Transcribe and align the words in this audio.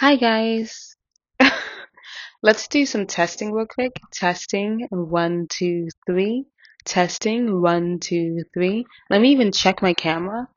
Hi 0.00 0.16
guys. 0.16 0.96
Let's 2.42 2.68
do 2.68 2.86
some 2.86 3.06
testing 3.06 3.52
real 3.52 3.66
quick. 3.66 3.92
Testing 4.10 4.86
one, 4.88 5.46
two, 5.46 5.88
three. 6.06 6.46
Testing 6.86 7.60
one, 7.60 7.98
two, 8.00 8.44
three. 8.54 8.86
Let 9.10 9.20
me 9.20 9.32
even 9.32 9.52
check 9.52 9.82
my 9.82 9.92
camera 9.92 10.48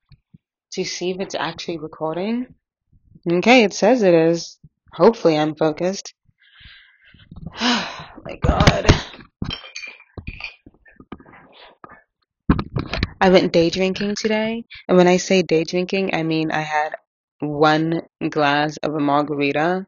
to 0.75 0.85
see 0.85 1.11
if 1.11 1.19
it's 1.19 1.35
actually 1.35 1.77
recording. 1.77 2.55
Okay, 3.29 3.65
it 3.65 3.73
says 3.73 4.01
it 4.01 4.13
is. 4.13 4.59
Hopefully 4.93 5.37
I'm 5.37 5.55
focused. 5.55 6.13
Oh 7.59 8.21
my 8.23 8.37
god. 8.37 8.87
I 13.19 13.29
went 13.29 13.51
day 13.51 13.69
drinking 13.69 14.15
today, 14.17 14.63
and 14.87 14.95
when 14.95 15.09
I 15.09 15.17
say 15.17 15.41
day 15.41 15.65
drinking, 15.65 16.15
I 16.15 16.23
mean 16.23 16.49
I 16.51 16.61
had 16.61 16.95
one 17.49 18.01
glass 18.29 18.77
of 18.77 18.93
a 18.93 18.99
margarita 18.99 19.85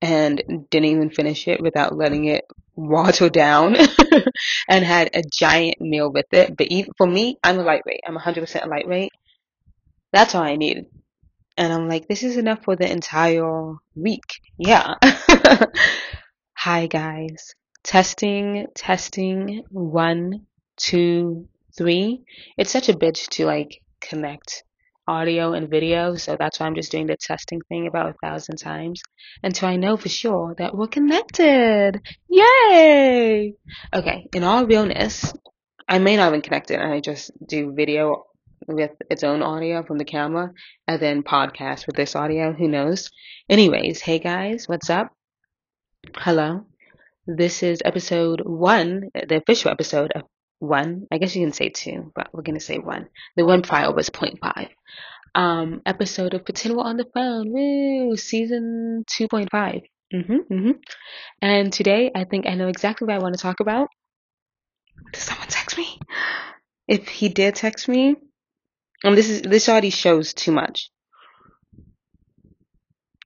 and 0.00 0.66
didn't 0.70 0.88
even 0.88 1.10
finish 1.10 1.48
it 1.48 1.60
without 1.60 1.96
letting 1.96 2.26
it 2.26 2.44
water 2.76 3.28
down 3.28 3.76
and 4.68 4.84
had 4.84 5.10
a 5.12 5.22
giant 5.22 5.80
meal 5.80 6.12
with 6.12 6.26
it. 6.32 6.56
But 6.56 6.68
even, 6.68 6.92
for 6.96 7.06
me, 7.06 7.38
I'm 7.42 7.58
a 7.58 7.62
lightweight. 7.62 8.00
I'm 8.06 8.16
100% 8.16 8.64
a 8.64 8.68
lightweight. 8.68 9.12
That's 10.12 10.34
all 10.34 10.42
I 10.42 10.56
need. 10.56 10.86
And 11.56 11.72
I'm 11.72 11.88
like, 11.88 12.06
this 12.06 12.22
is 12.22 12.36
enough 12.36 12.62
for 12.62 12.76
the 12.76 12.90
entire 12.90 13.74
week. 13.96 14.40
Yeah. 14.56 14.94
Hi, 16.56 16.86
guys. 16.86 17.54
Testing, 17.82 18.66
testing. 18.74 19.64
One, 19.70 20.46
two, 20.76 21.48
three. 21.76 22.22
It's 22.56 22.70
such 22.70 22.88
a 22.88 22.94
bitch 22.94 23.28
to 23.30 23.46
like 23.46 23.82
connect 24.00 24.62
audio 25.08 25.54
and 25.54 25.70
video, 25.70 26.16
so 26.16 26.36
that's 26.38 26.60
why 26.60 26.66
I'm 26.66 26.74
just 26.74 26.92
doing 26.92 27.06
the 27.06 27.16
testing 27.16 27.60
thing 27.68 27.86
about 27.86 28.10
a 28.10 28.14
thousand 28.22 28.56
times 28.56 29.02
until 29.42 29.68
I 29.68 29.76
know 29.76 29.96
for 29.96 30.10
sure 30.10 30.54
that 30.58 30.76
we're 30.76 30.86
connected. 30.86 32.00
Yay! 32.28 33.54
Okay, 33.92 34.28
in 34.34 34.44
all 34.44 34.66
realness, 34.66 35.32
I 35.88 35.98
may 35.98 36.16
not 36.16 36.24
have 36.24 36.32
been 36.32 36.42
connected 36.42 36.78
and 36.78 36.92
I 36.92 37.00
just 37.00 37.30
do 37.44 37.72
video 37.74 38.26
with 38.66 38.90
its 39.10 39.24
own 39.24 39.42
audio 39.42 39.82
from 39.82 39.96
the 39.96 40.04
camera 40.04 40.52
and 40.86 41.00
then 41.00 41.22
podcast 41.22 41.86
with 41.86 41.96
this 41.96 42.14
audio. 42.14 42.52
Who 42.52 42.68
knows? 42.68 43.10
Anyways, 43.48 44.02
hey 44.02 44.18
guys, 44.18 44.68
what's 44.68 44.90
up? 44.90 45.10
Hello. 46.16 46.66
This 47.26 47.62
is 47.62 47.80
episode 47.84 48.42
one, 48.44 49.10
the 49.14 49.36
official 49.36 49.70
episode 49.70 50.12
of 50.14 50.22
one. 50.58 51.06
I 51.10 51.18
guess 51.18 51.34
you 51.34 51.44
can 51.44 51.52
say 51.52 51.68
two, 51.68 52.12
but 52.14 52.28
we're 52.32 52.42
gonna 52.42 52.60
say 52.60 52.78
one. 52.78 53.08
The 53.36 53.44
one 53.44 53.62
prior 53.62 53.92
was 53.92 54.10
0.5. 54.10 54.68
Um, 55.34 55.82
episode 55.86 56.34
of 56.34 56.44
Pretend 56.44 56.76
We're 56.76 56.82
on 56.82 56.96
the 56.96 57.06
Phone. 57.14 57.52
Woo! 57.52 58.16
Season 58.16 59.04
2.5. 59.08 59.82
Mm-hmm, 60.12 60.32
mm-hmm. 60.52 60.70
And 61.42 61.72
today, 61.72 62.10
I 62.14 62.24
think 62.24 62.46
I 62.46 62.54
know 62.54 62.68
exactly 62.68 63.06
what 63.06 63.16
I 63.16 63.22
want 63.22 63.34
to 63.34 63.40
talk 63.40 63.60
about. 63.60 63.88
Did 65.12 65.20
someone 65.20 65.48
text 65.48 65.76
me? 65.76 65.98
If 66.86 67.06
he 67.08 67.28
did 67.28 67.54
text 67.54 67.88
me, 67.88 68.16
and 69.04 69.16
this 69.16 69.28
is 69.28 69.42
this 69.42 69.68
already 69.68 69.90
shows 69.90 70.32
too 70.32 70.52
much. 70.52 70.90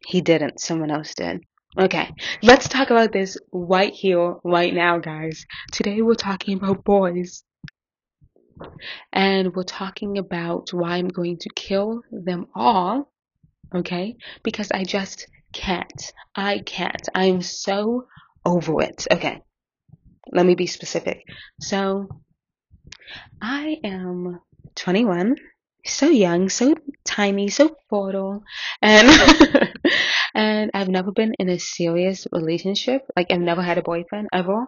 He 0.05 0.21
didn't. 0.21 0.61
Someone 0.61 0.91
else 0.91 1.15
did. 1.15 1.43
Okay, 1.79 2.13
let's 2.43 2.69
talk 2.69 2.91
about 2.91 3.13
this 3.13 3.39
right 3.51 3.95
here, 3.95 4.37
right 4.45 4.75
now, 4.75 4.99
guys. 4.99 5.47
Today 5.73 6.03
we're 6.03 6.15
talking 6.15 6.59
about 6.59 6.85
boys. 6.85 7.45
And 9.11 9.55
we're 9.55 9.63
talking 9.63 10.19
about 10.19 10.75
why 10.75 10.97
I'm 10.97 11.09
going 11.09 11.39
to 11.39 11.49
kill 11.57 12.03
them 12.11 12.49
all. 12.55 13.11
Okay? 13.75 14.17
Because 14.43 14.71
I 14.71 14.85
just 14.85 15.27
can't. 15.55 16.13
I 16.37 16.59
can't. 16.59 17.09
I'm 17.15 17.41
so 17.41 18.05
over 18.45 18.83
it. 18.83 19.07
Okay. 19.11 19.41
Let 20.31 20.45
me 20.45 20.55
be 20.55 20.67
specific. 20.67 21.25
So, 21.59 22.07
I 23.41 23.79
am 23.83 24.41
21 24.75 25.37
so 25.85 26.09
young, 26.09 26.49
so 26.49 26.75
tiny, 27.05 27.49
so 27.49 27.77
fertile, 27.91 28.45
and 28.81 29.09
and 30.35 30.71
I've 30.75 30.89
never 30.89 31.13
been 31.13 31.35
in 31.39 31.49
a 31.49 31.59
serious 31.59 32.27
relationship. 32.33 33.03
Like 33.17 33.31
I've 33.31 33.41
never 33.41 33.63
had 33.63 33.79
a 33.79 33.83
boyfriend 33.83 34.29
ever. 34.33 34.67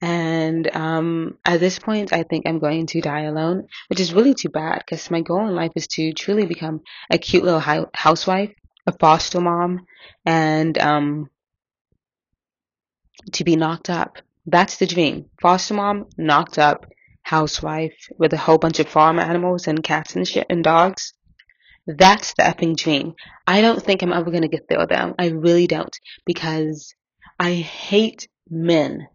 And 0.00 0.74
um, 0.76 1.38
at 1.44 1.60
this 1.60 1.78
point, 1.78 2.12
I 2.12 2.22
think 2.22 2.46
I'm 2.46 2.58
going 2.58 2.86
to 2.88 3.00
die 3.00 3.22
alone, 3.22 3.66
which 3.88 4.00
is 4.00 4.12
really 4.12 4.34
too 4.34 4.50
bad 4.50 4.82
because 4.84 5.10
my 5.10 5.22
goal 5.22 5.48
in 5.48 5.54
life 5.54 5.72
is 5.74 5.86
to 5.88 6.12
truly 6.12 6.46
become 6.46 6.82
a 7.10 7.16
cute 7.16 7.44
little 7.44 7.88
housewife, 7.94 8.52
a 8.86 8.92
foster 8.92 9.40
mom, 9.40 9.86
and 10.26 10.76
um, 10.78 11.30
to 13.32 13.44
be 13.44 13.56
knocked 13.56 13.88
up. 13.88 14.18
That's 14.44 14.76
the 14.76 14.86
dream. 14.86 15.26
Foster 15.40 15.74
mom, 15.74 16.06
knocked 16.18 16.58
up, 16.58 16.86
housewife 17.22 18.08
with 18.18 18.32
a 18.32 18.36
whole 18.36 18.58
bunch 18.58 18.78
of 18.78 18.88
farm 18.88 19.18
animals 19.18 19.66
and 19.66 19.82
cats 19.82 20.14
and 20.14 20.28
shit 20.28 20.46
and 20.48 20.62
dogs. 20.62 21.12
That's 21.86 22.34
the 22.34 22.42
effing 22.42 22.76
dream. 22.76 23.14
I 23.46 23.60
don't 23.60 23.82
think 23.82 24.02
I'm 24.02 24.12
ever 24.12 24.30
gonna 24.30 24.48
get 24.48 24.68
there 24.68 24.86
though. 24.86 25.14
I 25.18 25.28
really 25.28 25.66
don't. 25.66 25.96
Because 26.24 26.94
I 27.38 27.52
hate 27.52 28.28
men. 28.50 29.08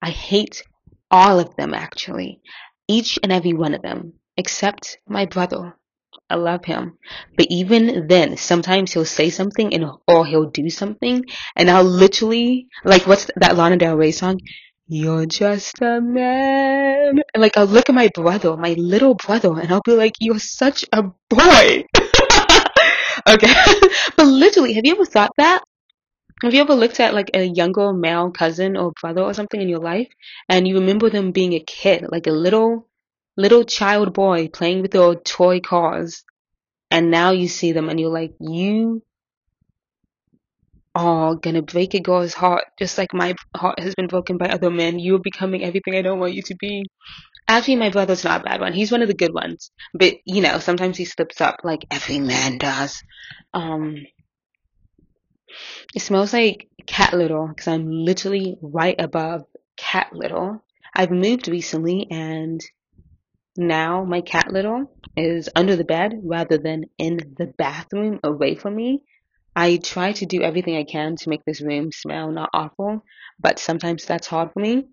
I 0.00 0.10
hate 0.10 0.62
all 1.10 1.40
of 1.40 1.56
them 1.56 1.74
actually. 1.74 2.40
Each 2.88 3.18
and 3.22 3.32
every 3.32 3.52
one 3.52 3.74
of 3.74 3.82
them. 3.82 4.14
Except 4.36 4.98
my 5.08 5.26
brother. 5.26 5.76
I 6.30 6.36
love 6.36 6.64
him. 6.64 6.98
But 7.36 7.48
even 7.50 8.06
then, 8.06 8.36
sometimes 8.36 8.92
he'll 8.92 9.04
say 9.04 9.30
something 9.30 9.74
and 9.74 9.84
or 10.06 10.24
he'll 10.24 10.50
do 10.50 10.70
something 10.70 11.24
and 11.56 11.70
I'll 11.70 11.84
literally 11.84 12.68
like 12.84 13.06
what's 13.06 13.30
that 13.36 13.56
Lana 13.56 13.76
Del 13.76 13.96
Rey 13.96 14.12
song? 14.12 14.40
You're 14.86 15.26
just 15.26 15.80
a 15.80 16.00
man. 16.00 17.20
And 17.34 17.40
like, 17.40 17.56
I'll 17.56 17.66
look 17.66 17.88
at 17.88 17.94
my 17.94 18.08
brother, 18.14 18.56
my 18.56 18.74
little 18.74 19.14
brother, 19.14 19.58
and 19.58 19.72
I'll 19.72 19.82
be 19.84 19.94
like, 19.94 20.14
You're 20.20 20.38
such 20.38 20.84
a 20.92 21.04
boy. 21.30 21.84
okay. 23.28 23.54
but 24.16 24.26
literally, 24.26 24.74
have 24.74 24.84
you 24.84 24.94
ever 24.94 25.06
thought 25.06 25.32
that? 25.38 25.62
Have 26.42 26.54
you 26.54 26.60
ever 26.60 26.74
looked 26.74 26.98
at 26.98 27.14
like 27.14 27.30
a 27.34 27.44
younger 27.44 27.92
male 27.92 28.32
cousin 28.32 28.76
or 28.76 28.92
brother 29.00 29.22
or 29.22 29.32
something 29.32 29.60
in 29.60 29.68
your 29.68 29.78
life 29.78 30.08
and 30.48 30.66
you 30.66 30.80
remember 30.80 31.08
them 31.08 31.30
being 31.30 31.52
a 31.52 31.60
kid, 31.60 32.04
like 32.10 32.26
a 32.26 32.32
little, 32.32 32.88
little 33.36 33.64
child 33.64 34.12
boy 34.12 34.48
playing 34.48 34.82
with 34.82 34.90
their 34.90 35.14
toy 35.14 35.60
cars? 35.60 36.24
And 36.90 37.10
now 37.10 37.30
you 37.30 37.46
see 37.46 37.72
them 37.72 37.88
and 37.88 38.00
you're 38.00 38.10
like, 38.10 38.34
you 38.40 39.02
are 40.94 41.34
gonna 41.36 41.62
break 41.62 41.94
a 41.94 42.00
girl's 42.00 42.34
heart 42.34 42.64
just 42.78 42.98
like 42.98 43.14
my 43.14 43.34
heart 43.56 43.80
has 43.80 43.94
been 43.94 44.08
broken 44.08 44.36
by 44.36 44.48
other 44.48 44.70
men. 44.70 44.98
You're 44.98 45.18
becoming 45.18 45.64
everything 45.64 45.94
I 45.94 46.02
don't 46.02 46.18
want 46.18 46.34
you 46.34 46.42
to 46.42 46.54
be. 46.56 46.84
Actually, 47.48 47.76
my 47.76 47.90
brother's 47.90 48.24
not 48.24 48.42
a 48.42 48.44
bad 48.44 48.60
one. 48.60 48.72
He's 48.72 48.92
one 48.92 49.02
of 49.02 49.08
the 49.08 49.14
good 49.14 49.34
ones. 49.34 49.70
But, 49.94 50.14
you 50.24 50.40
know, 50.42 50.58
sometimes 50.58 50.96
he 50.96 51.04
slips 51.04 51.40
up 51.40 51.56
like 51.64 51.84
every 51.90 52.18
man 52.18 52.58
does. 52.58 53.02
Um, 53.52 53.96
it 55.94 56.00
smells 56.00 56.32
like 56.32 56.68
cat 56.86 57.14
little 57.14 57.48
because 57.48 57.68
I'm 57.68 57.90
literally 57.90 58.56
right 58.62 58.98
above 58.98 59.44
cat 59.76 60.08
little. 60.12 60.64
I've 60.94 61.10
moved 61.10 61.48
recently 61.48 62.06
and 62.10 62.60
now 63.56 64.04
my 64.04 64.20
cat 64.20 64.50
little 64.50 64.90
is 65.16 65.48
under 65.54 65.76
the 65.76 65.84
bed 65.84 66.20
rather 66.22 66.58
than 66.58 66.84
in 66.98 67.18
the 67.38 67.52
bathroom 67.58 68.20
away 68.24 68.54
from 68.54 68.76
me. 68.76 69.02
I 69.54 69.76
try 69.76 70.12
to 70.12 70.26
do 70.26 70.42
everything 70.42 70.76
I 70.76 70.84
can 70.84 71.16
to 71.16 71.28
make 71.28 71.44
this 71.44 71.60
room 71.60 71.92
smell 71.92 72.30
not 72.30 72.50
awful, 72.54 73.04
but 73.38 73.58
sometimes 73.58 74.04
that's 74.04 74.26
hard 74.26 74.52
for 74.52 74.60
me. 74.60 74.84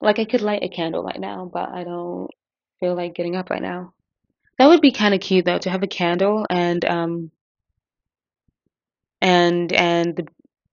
Like 0.00 0.18
I 0.18 0.24
could 0.24 0.40
light 0.40 0.64
a 0.64 0.68
candle 0.68 1.04
right 1.04 1.20
now, 1.20 1.48
but 1.52 1.68
I 1.68 1.84
don't 1.84 2.28
feel 2.80 2.96
like 2.96 3.14
getting 3.14 3.36
up 3.36 3.50
right 3.50 3.62
now. 3.62 3.94
That 4.58 4.66
would 4.66 4.80
be 4.80 4.90
kind 4.90 5.14
of 5.14 5.20
cute 5.20 5.44
though 5.44 5.58
to 5.58 5.70
have 5.70 5.82
a 5.82 5.88
candle 5.88 6.46
and 6.50 6.84
um 6.84 7.30
and 9.20 9.72
and 9.72 10.16
the 10.16 10.26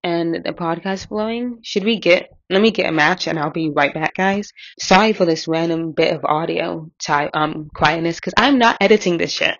and 0.03 0.33
the 0.33 0.53
podcast 0.53 1.09
blowing. 1.09 1.59
Should 1.61 1.83
we 1.83 1.99
get? 1.99 2.29
Let 2.49 2.61
me 2.61 2.71
get 2.71 2.89
a 2.89 2.91
match 2.91 3.27
and 3.27 3.37
I'll 3.37 3.51
be 3.51 3.69
right 3.69 3.93
back, 3.93 4.15
guys. 4.15 4.51
Sorry 4.79 5.13
for 5.13 5.25
this 5.25 5.47
random 5.47 5.91
bit 5.91 6.15
of 6.15 6.25
audio 6.25 6.89
type 6.99 7.29
um 7.33 7.69
quietness 7.73 8.15
because 8.15 8.33
I'm 8.37 8.57
not 8.57 8.77
editing 8.81 9.17
this 9.17 9.31
shit. 9.31 9.57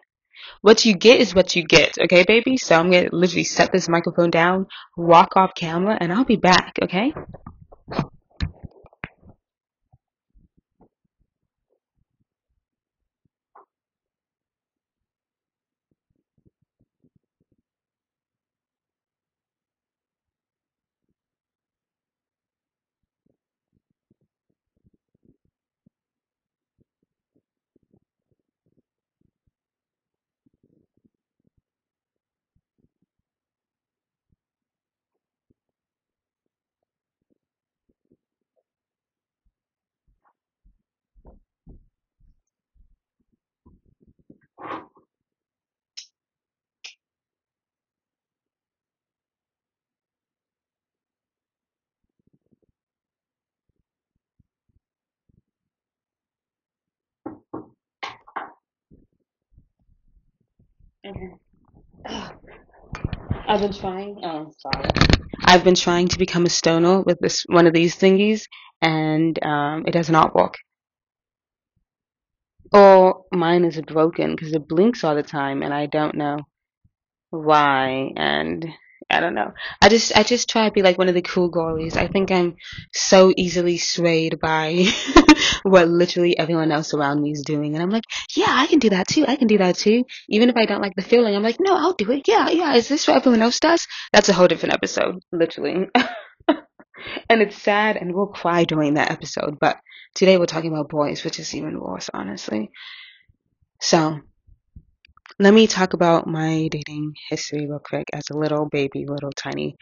What 0.62 0.84
you 0.86 0.94
get 0.94 1.22
is 1.22 1.34
what 1.34 1.56
you 1.56 1.64
get, 1.64 1.98
okay, 2.04 2.26
baby? 2.28 2.58
So 2.58 2.76
I'm 2.76 2.92
gonna 2.92 3.10
literally 3.14 3.46
set 3.46 3.72
this 3.72 3.88
microphone 3.88 4.30
down, 4.30 4.68
walk 4.98 5.38
off 5.38 5.52
camera, 5.56 5.98
and 6.00 6.12
I'll 6.12 6.26
be 6.26 6.36
back, 6.36 6.74
okay? 6.84 7.14
Okay. 61.06 61.32
I've 63.48 63.62
been 63.62 63.74
trying. 63.74 64.20
Oh, 64.24 64.52
sorry. 64.58 64.90
I've 65.46 65.64
been 65.64 65.76
trying 65.76 66.10
to 66.10 66.18
become 66.20 66.46
a 66.46 66.50
stoner 66.50 67.02
with 67.02 67.20
this 67.20 67.44
one 67.48 67.68
of 67.68 67.74
these 67.74 67.96
thingies, 67.96 68.44
and 68.82 69.42
um, 69.44 69.86
it 69.88 69.92
does 69.92 70.10
not 70.10 70.36
work. 70.36 70.56
Or 72.74 73.24
mine 73.32 73.64
is 73.66 73.82
broken 73.82 74.36
because 74.36 74.54
it 74.54 74.68
blinks 74.68 75.04
all 75.04 75.16
the 75.16 75.24
time, 75.24 75.64
and 75.64 75.74
I 75.74 75.86
don't 75.86 76.16
know 76.16 76.40
why. 77.30 78.12
And 78.16 78.68
I 79.12 79.20
don't 79.22 79.34
know. 79.34 79.54
I 79.82 79.90
just 79.90 80.16
I 80.16 80.22
just 80.22 80.50
try 80.50 80.68
to 80.68 80.72
be 80.72 80.84
like 80.84 81.00
one 81.00 81.10
of 81.10 81.16
the 81.16 81.24
cool 81.24 81.50
girlies. 81.50 81.98
I 81.98 82.08
think 82.08 82.32
I'm 82.32 82.58
so 82.94 83.34
easily 83.36 83.78
swayed 83.78 84.40
by 84.40 84.86
what 85.64 85.88
literally 85.88 86.38
everyone 86.38 86.72
else 86.72 86.94
around 86.94 87.22
me 87.22 87.32
is 87.32 87.42
doing, 87.42 87.74
and 87.74 87.82
I'm 87.82 87.90
like, 87.90 88.04
yeah, 88.36 88.48
I 88.50 88.68
can 88.68 88.78
do 88.78 88.92
that 88.92 89.08
too. 89.08 89.26
I 89.28 89.36
can 89.36 89.48
do 89.48 89.58
that 89.58 89.78
too. 89.78 90.04
Even 90.30 90.50
if 90.50 90.58
I 90.58 90.66
don't 90.66 90.82
like 90.82 90.96
the 90.96 91.02
feeling, 91.02 91.36
I'm 91.36 91.42
like, 91.42 91.58
no, 91.60 91.76
I'll 91.76 91.94
do 91.94 92.12
it. 92.12 92.28
Yeah, 92.28 92.50
yeah. 92.50 92.76
Is 92.76 92.88
this 92.88 93.08
what 93.08 93.18
everyone 93.18 93.42
else 93.42 93.60
does? 93.60 93.88
That's 94.14 94.30
a 94.30 94.34
whole 94.34 94.48
different 94.48 94.76
episode, 94.76 95.20
literally. 95.32 95.88
and 97.30 97.42
it's 97.42 97.60
sad, 97.60 97.98
and 97.98 98.14
we'll 98.14 98.28
cry 98.28 98.64
during 98.64 98.94
that 98.94 99.12
episode. 99.12 99.58
But 99.60 99.78
today 100.14 100.38
we're 100.38 100.46
talking 100.46 100.72
about 100.72 100.90
boys, 100.90 101.24
which 101.24 101.40
is 101.40 101.56
even 101.56 101.80
worse, 101.80 102.12
honestly. 102.14 102.70
So 103.82 104.20
let 105.42 105.54
me 105.54 105.68
talk 105.68 105.94
about 105.94 106.28
my 106.28 106.68
dating 106.68 107.14
history 107.30 107.66
real 107.66 107.80
quick 107.80 108.08
as 108.12 108.24
a 108.30 108.38
little 108.38 108.66
baby, 108.66 109.06
little 109.08 109.32
tiny 109.32 109.78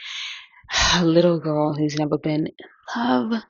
little 1.02 1.40
girl 1.40 1.74
who's 1.74 1.98
never 1.98 2.20
been 2.20 2.48
in 2.48 2.54
love. 2.96 3.42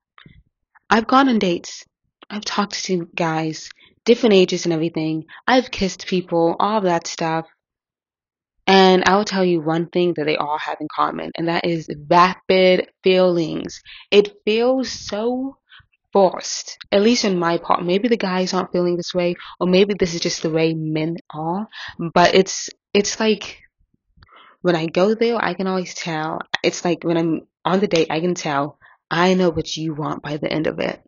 I've 0.89 1.05
gone 1.05 1.27
on 1.27 1.37
dates. 1.37 1.83
I've 2.29 2.45
talked 2.45 2.81
to 2.85 3.09
guys, 3.13 3.69
different 4.05 4.35
ages 4.35 4.65
and 4.65 4.73
everything. 4.73 5.25
I've 5.45 5.69
kissed 5.69 6.07
people, 6.07 6.55
all 6.59 6.79
that 6.81 7.07
stuff. 7.07 7.45
And 8.65 9.03
I 9.05 9.15
will 9.15 9.25
tell 9.25 9.43
you 9.43 9.61
one 9.61 9.87
thing 9.87 10.13
that 10.15 10.25
they 10.25 10.37
all 10.37 10.57
have 10.57 10.77
in 10.79 10.87
common, 10.93 11.31
and 11.37 11.47
that 11.49 11.65
is 11.65 11.89
vapid 11.89 12.89
feelings. 13.03 13.81
It 14.11 14.33
feels 14.45 14.89
so 14.89 15.57
forced, 16.17 16.79
at 16.91 17.03
least 17.03 17.25
on 17.25 17.37
my 17.37 17.59
part. 17.59 17.85
Maybe 17.85 18.07
the 18.07 18.17
guys 18.17 18.51
aren't 18.51 18.71
feeling 18.71 18.97
this 18.97 19.13
way, 19.13 19.35
or 19.59 19.67
maybe 19.67 19.93
this 19.93 20.15
is 20.15 20.19
just 20.19 20.41
the 20.41 20.49
way 20.49 20.73
men 20.73 21.17
are. 21.29 21.67
But 21.99 22.33
it's 22.33 22.71
it's 22.91 23.19
like 23.19 23.59
when 24.61 24.75
I 24.75 24.87
go 24.87 25.13
there, 25.13 25.37
I 25.37 25.53
can 25.53 25.67
always 25.67 25.93
tell. 25.93 26.39
It's 26.63 26.83
like 26.83 27.03
when 27.03 27.17
I'm 27.17 27.41
on 27.63 27.81
the 27.81 27.87
date, 27.87 28.07
I 28.09 28.19
can 28.19 28.33
tell. 28.33 28.79
I 29.11 29.35
know 29.35 29.51
what 29.51 29.77
you 29.77 29.93
want 29.93 30.23
by 30.23 30.37
the 30.37 30.51
end 30.51 30.65
of 30.65 30.79
it. 30.79 30.99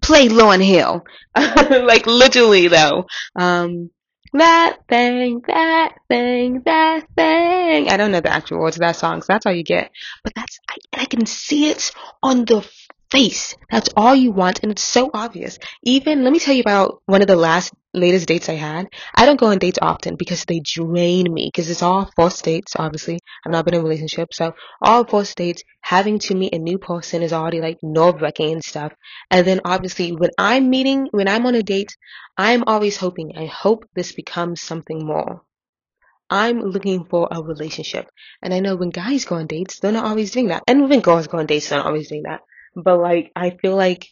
Play 0.00 0.28
Lauryn 0.28 0.64
Hill, 0.64 1.04
like 1.36 2.06
literally 2.06 2.68
though. 2.68 3.04
Um, 3.36 3.90
that 4.32 4.78
thing, 4.88 5.42
that 5.46 5.94
thing, 6.08 6.62
that 6.64 7.06
thing. 7.16 7.88
I 7.88 7.96
don't 7.96 8.12
know 8.12 8.20
the 8.20 8.32
actual 8.32 8.60
words 8.60 8.76
of 8.76 8.80
that 8.80 8.96
song, 8.96 9.22
so 9.22 9.26
that's 9.28 9.46
all 9.46 9.52
you 9.52 9.64
get. 9.64 9.90
But 10.24 10.34
that's 10.34 10.58
I, 10.68 11.02
I 11.02 11.04
can 11.06 11.26
see 11.26 11.70
it 11.70 11.92
on 12.22 12.44
the 12.44 12.68
face. 13.10 13.56
That's 13.70 13.88
all 13.96 14.14
you 14.14 14.32
want, 14.32 14.60
and 14.62 14.72
it's 14.72 14.82
so 14.82 15.10
obvious. 15.12 15.58
Even 15.82 16.24
let 16.24 16.32
me 16.32 16.38
tell 16.38 16.54
you 16.54 16.60
about 16.60 17.02
one 17.06 17.22
of 17.22 17.28
the 17.28 17.36
last 17.36 17.72
latest 17.94 18.28
dates 18.28 18.48
I 18.48 18.54
had. 18.54 18.88
I 19.14 19.26
don't 19.26 19.40
go 19.40 19.46
on 19.46 19.58
dates 19.58 19.78
often 19.80 20.16
because 20.16 20.44
they 20.44 20.60
drain 20.60 21.32
me. 21.32 21.50
Because 21.52 21.70
it's 21.70 21.82
all 21.82 22.10
forced 22.16 22.44
dates. 22.44 22.74
Obviously, 22.76 23.18
I've 23.44 23.52
not 23.52 23.64
been 23.64 23.74
in 23.74 23.80
a 23.80 23.84
relationship, 23.84 24.28
so 24.32 24.52
all 24.82 25.04
forced 25.04 25.36
dates. 25.36 25.62
Having 25.80 26.18
to 26.20 26.34
meet 26.34 26.54
a 26.54 26.58
new 26.58 26.78
person 26.78 27.22
is 27.22 27.32
already 27.32 27.60
like 27.60 27.78
nerve 27.82 28.20
wracking 28.20 28.52
and 28.52 28.64
stuff. 28.64 28.92
And 29.30 29.46
then 29.46 29.60
obviously, 29.64 30.12
when 30.12 30.30
I'm 30.38 30.68
meeting, 30.70 31.08
when 31.12 31.28
I'm 31.28 31.46
on 31.46 31.54
a 31.54 31.62
date, 31.62 31.96
I'm 32.36 32.64
always 32.66 32.96
hoping. 32.96 33.32
I 33.36 33.46
hope 33.46 33.84
this 33.94 34.12
becomes 34.12 34.60
something 34.60 35.04
more. 35.04 35.42
I'm 36.30 36.60
looking 36.60 37.06
for 37.06 37.26
a 37.30 37.42
relationship. 37.42 38.10
And 38.42 38.52
I 38.52 38.60
know 38.60 38.76
when 38.76 38.90
guys 38.90 39.24
go 39.24 39.36
on 39.36 39.46
dates, 39.46 39.80
they're 39.80 39.92
not 39.92 40.04
always 40.04 40.30
doing 40.30 40.48
that. 40.48 40.62
And 40.68 40.90
when 40.90 41.00
girls 41.00 41.26
go 41.26 41.38
on 41.38 41.46
dates, 41.46 41.68
they're 41.68 41.78
not 41.78 41.86
always 41.86 42.08
doing 42.08 42.24
that. 42.24 42.40
But 42.76 42.98
like, 42.98 43.32
I 43.34 43.50
feel 43.50 43.76
like. 43.76 44.06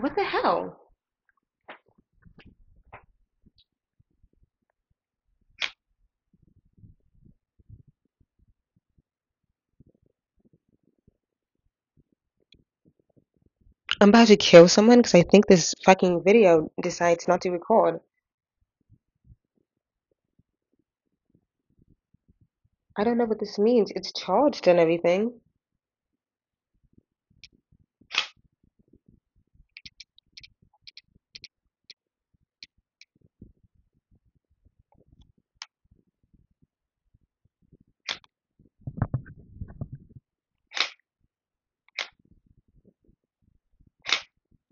What 0.00 0.16
the 0.16 0.24
hell? 0.24 0.78
I'm 14.00 14.08
about 14.08 14.26
to 14.28 14.36
kill 14.36 14.66
someone 14.66 14.98
because 14.98 15.14
I 15.14 15.22
think 15.22 15.46
this 15.46 15.74
fucking 15.84 16.24
video 16.24 16.70
decides 16.82 17.28
not 17.28 17.40
to 17.42 17.50
record. 17.50 18.00
I 22.96 23.04
don't 23.04 23.16
know 23.16 23.26
what 23.26 23.38
this 23.38 23.58
means. 23.58 23.92
It's 23.94 24.12
charged 24.12 24.66
and 24.66 24.80
everything. 24.80 25.40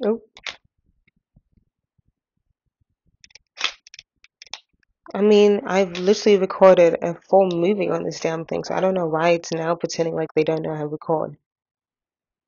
Oh. 0.02 0.22
I 5.20 5.22
mean, 5.22 5.60
I've 5.66 5.98
literally 5.98 6.38
recorded 6.38 6.96
a 7.02 7.14
full 7.28 7.50
movie 7.50 7.90
on 7.90 8.04
this 8.04 8.20
damn 8.20 8.46
thing, 8.46 8.64
so 8.64 8.74
I 8.74 8.80
don't 8.80 8.94
know 8.94 9.06
why 9.06 9.32
it's 9.32 9.52
now 9.52 9.74
pretending 9.74 10.14
like 10.14 10.32
they 10.34 10.44
don't 10.44 10.62
know 10.62 10.74
how 10.74 10.80
to 10.80 10.86
record. 10.86 11.36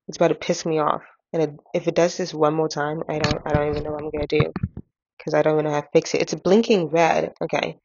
It's 0.09 0.17
about 0.17 0.29
to 0.29 0.35
piss 0.35 0.65
me 0.65 0.79
off. 0.79 1.03
And 1.35 1.43
it, 1.43 1.51
if 1.75 1.87
it 1.87 1.95
does 1.95 2.17
this 2.17 2.33
one 2.33 2.55
more 2.55 2.71
time, 2.71 3.03
I 3.11 3.19
don't, 3.19 3.43
I 3.45 3.53
don't 3.53 3.69
even 3.69 3.83
know 3.83 3.91
what 3.91 4.03
I'm 4.03 4.09
gonna 4.09 4.27
do 4.27 4.55
because 5.19 5.35
I 5.35 5.43
don't 5.43 5.57
even 5.57 5.67
know 5.67 5.73
how 5.73 5.83
to 5.83 5.89
fix 5.93 6.15
it. 6.15 6.23
It's 6.23 6.35
blinking 6.35 6.89
red. 6.89 7.35
Okay. 7.43 7.77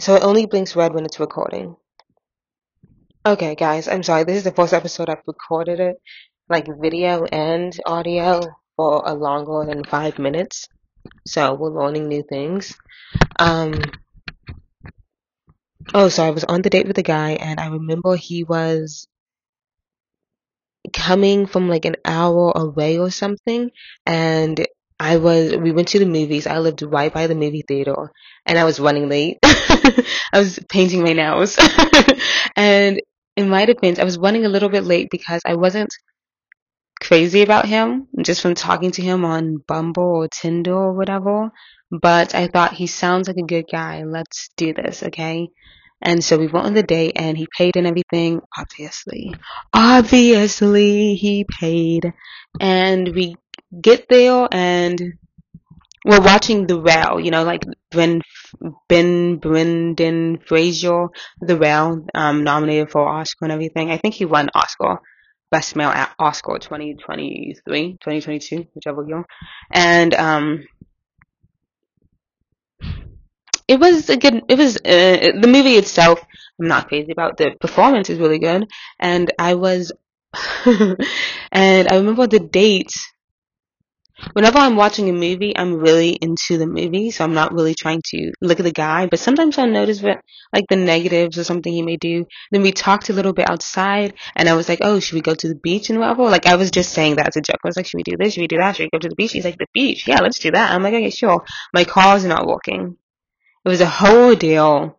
So 0.00 0.14
it 0.14 0.22
only 0.22 0.46
blinks 0.46 0.74
red 0.74 0.94
when 0.94 1.04
it's 1.04 1.20
recording. 1.20 1.76
Okay, 3.26 3.54
guys, 3.54 3.86
I'm 3.86 4.02
sorry. 4.02 4.24
This 4.24 4.38
is 4.38 4.44
the 4.44 4.52
first 4.52 4.72
episode 4.72 5.10
I've 5.10 5.18
recorded 5.26 5.78
it, 5.78 5.96
like 6.48 6.68
video 6.80 7.26
and 7.26 7.78
audio, 7.84 8.40
for 8.76 9.02
a 9.04 9.12
longer 9.12 9.66
than 9.66 9.84
five 9.84 10.18
minutes. 10.18 10.68
So 11.26 11.54
we're 11.54 11.70
learning 11.70 12.08
new 12.08 12.24
things. 12.28 12.74
Um, 13.38 13.74
oh, 15.92 16.08
so 16.08 16.24
I 16.24 16.30
was 16.30 16.44
on 16.44 16.62
the 16.62 16.70
date 16.70 16.86
with 16.86 16.96
a 16.98 17.02
guy, 17.02 17.32
and 17.32 17.60
I 17.60 17.66
remember 17.66 18.16
he 18.16 18.42
was 18.42 19.06
coming 20.92 21.46
from 21.46 21.68
like 21.68 21.84
an 21.84 21.96
hour 22.04 22.52
away 22.54 22.98
or 22.98 23.10
something, 23.10 23.70
and 24.06 24.66
I 25.00 25.16
was 25.18 25.56
we 25.56 25.72
went 25.72 25.88
to 25.88 25.98
the 25.98 26.06
movies. 26.06 26.46
I 26.46 26.58
lived 26.58 26.82
right 26.82 27.12
by 27.12 27.26
the 27.26 27.34
movie 27.34 27.64
theater, 27.66 28.10
and 28.46 28.58
I 28.58 28.64
was 28.64 28.80
running 28.80 29.08
late. 29.08 29.38
I 29.44 30.04
was 30.34 30.58
painting 30.68 31.02
my 31.02 31.12
nails, 31.12 31.58
and 32.56 33.00
in 33.36 33.48
my 33.48 33.66
defense, 33.66 33.98
I 33.98 34.04
was 34.04 34.18
running 34.18 34.44
a 34.44 34.48
little 34.48 34.68
bit 34.68 34.84
late 34.84 35.08
because 35.10 35.42
I 35.46 35.54
wasn't 35.54 35.90
crazy 37.00 37.42
about 37.42 37.66
him 37.66 38.08
just 38.22 38.40
from 38.42 38.54
talking 38.54 38.90
to 38.92 39.02
him 39.02 39.24
on 39.24 39.58
Bumble 39.66 40.02
or 40.02 40.28
Tinder 40.28 40.74
or 40.74 40.92
whatever. 40.92 41.50
But 41.90 42.34
I 42.34 42.48
thought 42.48 42.74
he 42.74 42.86
sounds 42.86 43.28
like 43.28 43.38
a 43.38 43.46
good 43.46 43.66
guy. 43.70 44.04
Let's 44.04 44.50
do 44.56 44.74
this, 44.74 45.02
okay? 45.02 45.48
And 46.00 46.22
so 46.22 46.38
we 46.38 46.46
went 46.46 46.66
on 46.66 46.74
the 46.74 46.82
date 46.82 47.12
and 47.16 47.36
he 47.36 47.48
paid 47.56 47.76
and 47.76 47.86
everything, 47.86 48.40
obviously. 48.56 49.34
Obviously, 49.72 51.14
he 51.14 51.44
paid. 51.44 52.12
And 52.60 53.08
we 53.14 53.36
get 53.80 54.06
there 54.08 54.48
and 54.52 55.14
we're 56.04 56.20
watching 56.20 56.66
The 56.66 56.78
Whale, 56.78 57.20
you 57.20 57.30
know, 57.30 57.42
like 57.44 57.64
Ben, 57.90 58.22
Ben 58.88 59.36
Brendan 59.36 60.38
Fraser, 60.38 61.08
The 61.40 61.56
Whale, 61.56 62.06
um, 62.14 62.44
nominated 62.44 62.90
for 62.90 63.06
Oscar 63.06 63.46
and 63.46 63.52
everything. 63.52 63.90
I 63.90 63.98
think 63.98 64.14
he 64.14 64.24
won 64.24 64.48
Oscar. 64.54 65.00
Best 65.50 65.76
Male 65.76 65.88
at 65.88 66.14
Oscar 66.18 66.58
2023, 66.58 67.92
2022, 68.00 68.66
whichever 68.74 69.06
year. 69.06 69.24
And, 69.70 70.14
um, 70.14 70.64
it 73.66 73.78
was 73.78 74.08
a 74.08 74.16
good, 74.16 74.42
it 74.48 74.58
was, 74.58 74.76
uh, 74.76 75.32
the 75.40 75.48
movie 75.48 75.76
itself, 75.76 76.20
I'm 76.60 76.68
not 76.68 76.88
crazy 76.88 77.12
about. 77.12 77.36
The 77.36 77.52
performance 77.60 78.10
is 78.10 78.18
really 78.18 78.38
good. 78.38 78.66
And 78.98 79.30
I 79.38 79.54
was, 79.54 79.92
and 80.66 81.88
I 81.88 81.96
remember 81.96 82.26
the 82.26 82.40
date, 82.40 82.92
whenever 84.32 84.58
I'm 84.58 84.76
watching 84.76 85.08
a 85.08 85.12
movie, 85.12 85.56
I'm 85.56 85.74
really 85.74 86.10
into 86.10 86.58
the 86.58 86.66
movie, 86.66 87.10
so 87.10 87.24
I'm 87.24 87.34
not 87.34 87.52
really 87.52 87.74
trying 87.74 88.02
to 88.06 88.32
look 88.40 88.60
at 88.60 88.64
the 88.64 88.72
guy. 88.72 89.06
But 89.06 89.18
sometimes 89.20 89.58
I'll 89.58 89.66
notice 89.66 90.02
what, 90.02 90.20
like 90.52 90.64
the 90.68 90.76
negatives 90.76 91.38
or 91.38 91.44
something 91.44 91.72
he 91.72 91.82
may 91.82 91.96
do. 91.96 92.26
Then 92.50 92.62
we 92.62 92.72
talked 92.72 93.10
a 93.10 93.12
little 93.12 93.32
bit 93.32 93.48
outside, 93.48 94.14
and 94.36 94.48
I 94.48 94.54
was 94.54 94.68
like, 94.68 94.80
"Oh, 94.82 95.00
should 95.00 95.14
we 95.14 95.20
go 95.20 95.34
to 95.34 95.48
the 95.48 95.54
beach 95.54 95.90
and 95.90 95.98
whatever?" 95.98 96.24
Like 96.24 96.46
I 96.46 96.56
was 96.56 96.70
just 96.70 96.92
saying 96.92 97.16
that 97.16 97.28
as 97.28 97.36
a 97.36 97.40
joke. 97.40 97.60
I 97.64 97.68
was 97.68 97.76
like, 97.76 97.86
"Should 97.86 97.98
we 97.98 98.02
do 98.04 98.16
this? 98.16 98.34
Should 98.34 98.42
we 98.42 98.48
do 98.48 98.58
that? 98.58 98.76
Should 98.76 98.84
we 98.84 98.90
go 98.92 98.98
to 98.98 99.08
the 99.08 99.16
beach?" 99.16 99.32
He's 99.32 99.44
like, 99.44 99.58
"The 99.58 99.66
beach? 99.72 100.06
Yeah, 100.06 100.20
let's 100.20 100.38
do 100.38 100.50
that." 100.50 100.72
I'm 100.72 100.82
like, 100.82 100.94
"Okay, 100.94 101.10
sure." 101.10 101.44
My 101.72 101.84
car's 101.84 102.24
not 102.24 102.46
working. 102.46 102.96
It 103.64 103.68
was 103.68 103.80
a 103.80 103.86
whole 103.86 104.34
deal 104.34 104.97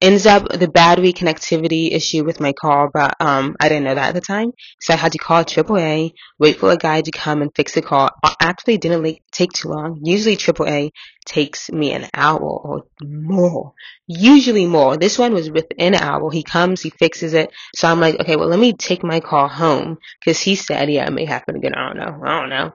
ends 0.00 0.26
up 0.26 0.48
the 0.48 0.68
battery 0.68 1.12
connectivity 1.12 1.92
issue 1.92 2.24
with 2.24 2.40
my 2.40 2.52
car, 2.52 2.90
but 2.92 3.14
um, 3.20 3.56
I 3.60 3.68
didn't 3.68 3.84
know 3.84 3.94
that 3.94 4.08
at 4.08 4.14
the 4.14 4.20
time. 4.20 4.52
So 4.80 4.92
I 4.92 4.96
had 4.96 5.12
to 5.12 5.18
call 5.18 5.44
AAA, 5.44 6.12
wait 6.38 6.58
for 6.58 6.70
a 6.70 6.76
guy 6.76 7.00
to 7.00 7.10
come 7.10 7.42
and 7.42 7.50
fix 7.54 7.74
the 7.74 7.82
car. 7.82 8.10
Actually, 8.40 8.78
didn't 8.78 9.18
take 9.32 9.52
too 9.52 9.68
long. 9.68 10.00
Usually 10.02 10.36
AAA 10.36 10.90
takes 11.24 11.70
me 11.70 11.92
an 11.92 12.06
hour 12.12 12.40
or 12.40 12.82
more. 13.02 13.72
Usually 14.06 14.66
more. 14.66 14.96
This 14.96 15.18
one 15.18 15.32
was 15.32 15.50
within 15.50 15.94
an 15.94 16.02
hour. 16.02 16.30
He 16.30 16.42
comes, 16.42 16.82
he 16.82 16.90
fixes 16.90 17.32
it. 17.32 17.50
So 17.74 17.88
I'm 17.88 18.00
like, 18.00 18.20
okay, 18.20 18.36
well, 18.36 18.48
let 18.48 18.58
me 18.58 18.72
take 18.72 19.02
my 19.02 19.20
car 19.20 19.48
home 19.48 19.98
because 20.20 20.40
he 20.40 20.54
said, 20.54 20.90
yeah, 20.90 21.06
it 21.06 21.12
may 21.12 21.24
happen 21.24 21.56
again. 21.56 21.74
I 21.74 21.88
don't 21.88 21.98
know. 21.98 22.20
I 22.24 22.40
don't 22.40 22.50
know. 22.50 22.72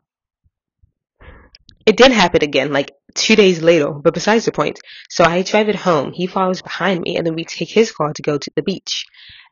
It 1.89 1.97
did 1.97 2.11
happen 2.11 2.43
again, 2.43 2.71
like 2.71 2.91
two 3.15 3.35
days 3.35 3.63
later, 3.63 3.89
but 3.89 4.13
besides 4.13 4.45
the 4.45 4.51
point. 4.51 4.79
So 5.09 5.23
I 5.23 5.41
drive 5.41 5.69
it 5.69 5.75
home. 5.75 6.11
He 6.13 6.27
follows 6.27 6.61
behind 6.61 7.01
me, 7.01 7.17
and 7.17 7.25
then 7.25 7.33
we 7.33 7.45
take 7.45 7.71
his 7.71 7.91
car 7.91 8.13
to 8.13 8.21
go 8.21 8.37
to 8.37 8.51
the 8.55 8.61
beach. 8.61 9.07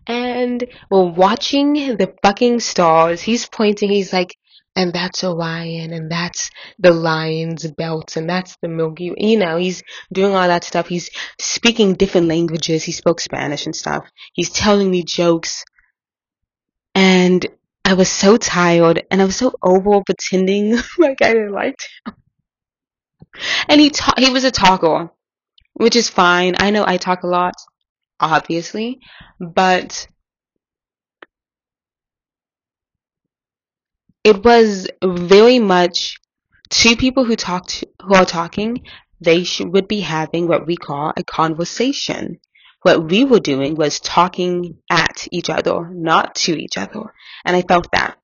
And 0.05 0.63
we're 0.91 1.09
watching 1.09 1.73
the 1.73 2.13
fucking 2.21 2.59
stars. 2.59 3.21
He's 3.21 3.47
pointing, 3.47 3.89
he's 3.89 4.13
like, 4.13 4.37
and 4.75 4.93
that's 4.93 5.23
Orion, 5.23 5.93
and 5.93 6.11
that's 6.11 6.51
the 6.77 6.91
lion's 6.91 7.65
belt, 7.71 8.15
and 8.17 8.29
that's 8.29 8.55
the 8.61 8.67
Milky 8.67 9.09
Way. 9.09 9.15
You 9.17 9.39
know, 9.39 9.57
he's 9.57 9.81
doing 10.13 10.35
all 10.35 10.47
that 10.47 10.63
stuff. 10.63 10.87
He's 10.87 11.09
speaking 11.39 11.95
different 11.95 12.27
languages. 12.27 12.83
He 12.83 12.91
spoke 12.91 13.19
Spanish 13.19 13.65
and 13.65 13.75
stuff. 13.75 14.05
He's 14.33 14.51
telling 14.51 14.91
me 14.91 15.01
jokes. 15.01 15.65
And 16.93 17.43
I 17.83 17.95
was 17.95 18.09
so 18.09 18.37
tired, 18.37 19.07
and 19.09 19.23
I 19.23 19.25
was 19.25 19.37
so 19.37 19.55
over 19.63 20.03
pretending 20.05 20.75
like 20.99 21.23
I 21.23 21.33
didn't 21.33 21.53
like 21.53 21.79
him. 22.05 22.13
And 23.67 23.79
he 23.79 23.89
ta- 23.89 24.13
he 24.17 24.29
was 24.29 24.43
a 24.43 24.51
talker, 24.51 25.11
which 25.73 25.95
is 25.95 26.09
fine. 26.09 26.55
I 26.59 26.71
know 26.71 26.83
I 26.85 26.97
talk 26.97 27.23
a 27.23 27.27
lot, 27.27 27.55
obviously, 28.19 28.99
but 29.39 30.07
it 34.23 34.43
was 34.43 34.87
very 35.03 35.59
much 35.59 36.19
two 36.69 36.95
people 36.95 37.23
who 37.23 37.35
talked 37.35 37.83
who 38.01 38.13
are 38.13 38.25
talking. 38.25 38.83
They 39.21 39.45
would 39.61 39.87
be 39.87 40.01
having 40.01 40.47
what 40.47 40.67
we 40.67 40.75
call 40.75 41.13
a 41.15 41.23
conversation. 41.23 42.39
What 42.83 43.09
we 43.09 43.23
were 43.23 43.39
doing 43.39 43.75
was 43.75 43.99
talking 43.99 44.77
at 44.89 45.27
each 45.31 45.49
other, 45.49 45.89
not 45.89 46.35
to 46.35 46.53
each 46.53 46.77
other, 46.77 47.13
and 47.43 47.55
I 47.55 47.61
felt 47.61 47.87
that. 47.93 48.17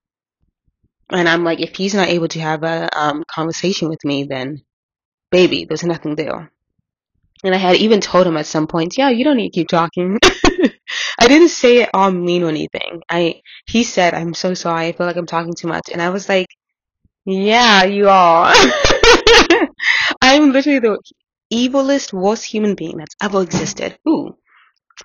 And 1.09 1.27
I'm 1.27 1.43
like, 1.43 1.59
if 1.59 1.75
he's 1.75 1.95
not 1.95 2.09
able 2.09 2.27
to 2.29 2.39
have 2.39 2.63
a 2.63 2.89
um, 2.97 3.23
conversation 3.27 3.89
with 3.89 4.03
me, 4.05 4.25
then 4.25 4.63
baby, 5.33 5.65
there's 5.65 5.83
nothing 5.83 6.15
there. 6.15 6.51
And 7.43 7.53
I 7.53 7.57
had 7.57 7.75
even 7.75 7.99
told 7.99 8.27
him 8.27 8.37
at 8.37 8.45
some 8.45 8.67
point, 8.67 8.97
yeah, 8.97 9.09
you 9.09 9.25
don't 9.25 9.35
need 9.35 9.49
to 9.49 9.59
keep 9.59 9.67
talking. 9.67 10.19
I 11.19 11.27
didn't 11.27 11.49
say 11.49 11.81
it 11.81 11.89
all 11.93 12.11
mean 12.11 12.43
or 12.43 12.49
anything. 12.49 13.01
I, 13.09 13.41
he 13.65 13.83
said, 13.83 14.13
I'm 14.13 14.33
so 14.33 14.53
sorry. 14.53 14.87
I 14.87 14.91
feel 14.91 15.07
like 15.07 15.17
I'm 15.17 15.25
talking 15.25 15.53
too 15.53 15.67
much. 15.67 15.89
And 15.91 16.01
I 16.01 16.09
was 16.11 16.29
like, 16.29 16.47
yeah, 17.25 17.83
you 17.83 18.07
are. 18.09 18.53
I'm 20.21 20.51
literally 20.51 20.79
the 20.79 20.99
evilest, 21.51 22.13
worst 22.13 22.45
human 22.45 22.75
being 22.75 22.97
that's 22.97 23.15
ever 23.21 23.41
existed. 23.41 23.97
Ooh. 24.07 24.37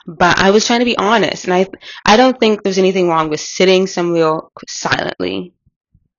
But 0.06 0.38
I 0.38 0.50
was 0.50 0.66
trying 0.66 0.80
to 0.80 0.85
be 0.85 0.99
honest. 0.99 1.47
And 1.47 1.54
I, 1.54 1.66
I 2.04 2.18
don't 2.18 2.38
think 2.38 2.62
there's 2.62 2.78
anything 2.78 3.08
wrong 3.08 3.30
with 3.30 3.40
sitting 3.40 3.87
somewhere 3.87 4.40
silently 4.68 5.54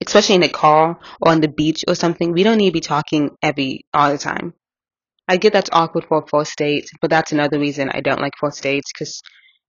especially 0.06 0.36
in 0.36 0.42
a 0.42 0.48
car 0.48 0.98
or 1.20 1.32
on 1.32 1.40
the 1.40 1.48
beach 1.48 1.84
or 1.88 1.94
something, 1.94 2.32
we 2.32 2.42
don't 2.42 2.58
need 2.58 2.70
to 2.70 2.72
be 2.72 2.80
talking 2.80 3.30
every 3.42 3.84
all 3.92 4.10
the 4.10 4.18
time. 4.18 4.54
I 5.28 5.36
get 5.36 5.52
that's 5.52 5.70
awkward 5.72 6.06
for 6.06 6.18
a 6.18 6.26
first 6.26 6.56
date, 6.58 6.90
but 7.00 7.10
that's 7.10 7.32
another 7.32 7.58
reason 7.58 7.90
I 7.90 8.00
don't 8.00 8.20
like 8.20 8.32
first 8.38 8.62
dates 8.62 8.90
because 8.92 9.22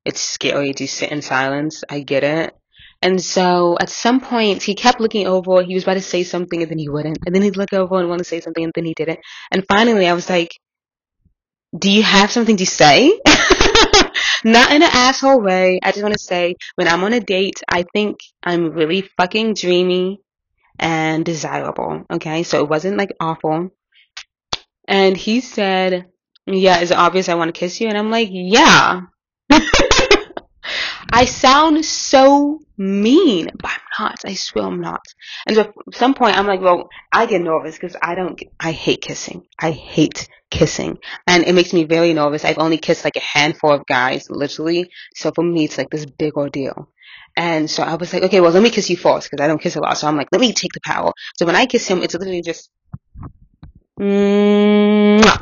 it's 0.05 0.19
scary 0.19 0.73
to 0.73 0.88
sit 0.88 1.11
in 1.11 1.21
silence. 1.21 1.83
I 1.89 2.01
get 2.01 2.23
it. 2.23 2.55
And 3.03 3.21
so 3.21 3.77
at 3.79 3.89
some 3.89 4.21
point 4.21 4.63
he 4.63 4.75
kept 4.75 5.00
looking 5.00 5.27
over, 5.27 5.63
he 5.63 5.73
was 5.73 5.83
about 5.83 5.95
to 5.95 6.01
say 6.01 6.23
something 6.23 6.61
and 6.61 6.71
then 6.71 6.79
he 6.79 6.89
wouldn't. 6.89 7.19
And 7.25 7.33
then 7.35 7.41
he'd 7.41 7.57
look 7.57 7.73
over 7.73 8.00
and 8.00 8.09
want 8.09 8.19
to 8.19 8.25
say 8.25 8.41
something 8.41 8.63
and 8.63 8.73
then 8.75 8.85
he 8.85 8.93
didn't. 8.95 9.19
And 9.51 9.65
finally 9.67 10.07
I 10.07 10.13
was 10.13 10.29
like, 10.29 10.51
do 11.77 11.89
you 11.89 12.03
have 12.03 12.31
something 12.31 12.57
to 12.57 12.65
say? 12.65 13.19
Not 14.43 14.71
in 14.71 14.81
an 14.81 14.89
asshole 14.91 15.41
way. 15.41 15.79
I 15.83 15.91
just 15.91 16.03
want 16.03 16.13
to 16.13 16.24
say, 16.24 16.55
when 16.75 16.88
I'm 16.88 17.03
on 17.03 17.13
a 17.13 17.19
date, 17.19 17.62
I 17.67 17.83
think 17.93 18.17
I'm 18.43 18.71
really 18.71 19.01
fucking 19.01 19.53
dreamy 19.53 20.19
and 20.79 21.24
desirable. 21.24 22.05
Okay, 22.12 22.43
so 22.43 22.63
it 22.63 22.69
wasn't 22.69 22.98
like 22.98 23.12
awful. 23.19 23.69
And 24.88 25.15
he 25.15 25.41
said, 25.41 26.07
Yeah, 26.48 26.79
is 26.79 26.91
it 26.91 26.98
obvious 26.98 27.29
I 27.29 27.36
want 27.36 27.53
to 27.53 27.60
kiss 27.60 27.79
you? 27.79 27.88
And 27.88 27.98
I'm 27.98 28.10
like, 28.10 28.29
Yeah. 28.31 29.01
I 31.10 31.25
sound 31.25 31.84
so 31.86 32.60
mean, 32.77 33.50
but 33.62 33.72
I'm 33.72 34.05
not. 34.05 34.20
I 34.25 34.34
swear 34.34 34.65
I'm 34.65 34.81
not. 34.81 35.01
And 35.48 35.55
so 35.55 35.62
at 35.62 35.96
some 35.96 36.13
point, 36.13 36.38
I'm 36.38 36.48
like, 36.48 36.62
well, 36.62 36.89
I 37.12 37.25
get 37.25 37.41
nervous 37.41 37.75
because 37.75 37.96
I 38.01 38.15
don't, 38.15 38.41
I 38.60 38.72
hate 38.72 39.01
kissing. 39.01 39.46
I 39.60 39.72
hate 39.72 40.27
kissing. 40.50 40.98
And 41.27 41.43
it 41.43 41.53
makes 41.53 41.74
me 41.74 41.84
very 41.86 42.13
nervous. 42.13 42.46
I've 42.46 42.60
only 42.60 42.77
kissed 42.77 43.03
like 43.03 43.15
a 43.15 43.22
handful 43.22 43.72
of 43.72 43.86
guys, 43.88 44.29
literally. 44.29 44.91
So 45.15 45.31
for 45.34 45.43
me, 45.43 45.65
it's 45.65 45.77
like 45.77 45.89
this 45.89 46.05
big 46.05 46.36
ordeal. 46.36 46.89
And 47.38 47.70
so 47.70 47.84
I 47.84 47.96
was 47.96 48.13
like, 48.13 48.24
okay, 48.24 48.41
well, 48.41 48.51
let 48.51 48.62
me 48.62 48.70
kiss 48.70 48.89
you 48.89 48.98
first 48.98 49.29
because 49.29 49.43
I 49.43 49.48
don't 49.48 49.62
kiss 49.62 49.75
a 49.75 49.81
lot. 49.81 49.98
So 49.98 50.08
I'm 50.08 50.17
like, 50.17 50.27
let 50.31 50.41
me 50.41 50.51
take 50.53 50.74
the 50.74 50.81
power. 50.84 51.13
So 51.38 51.46
when 51.46 51.55
I 51.55 51.65
kiss 51.65 51.88
him, 51.88 52.03
it's 52.03 52.13
literally 52.13 52.41
just, 52.41 52.70
Mwah. 54.00 55.40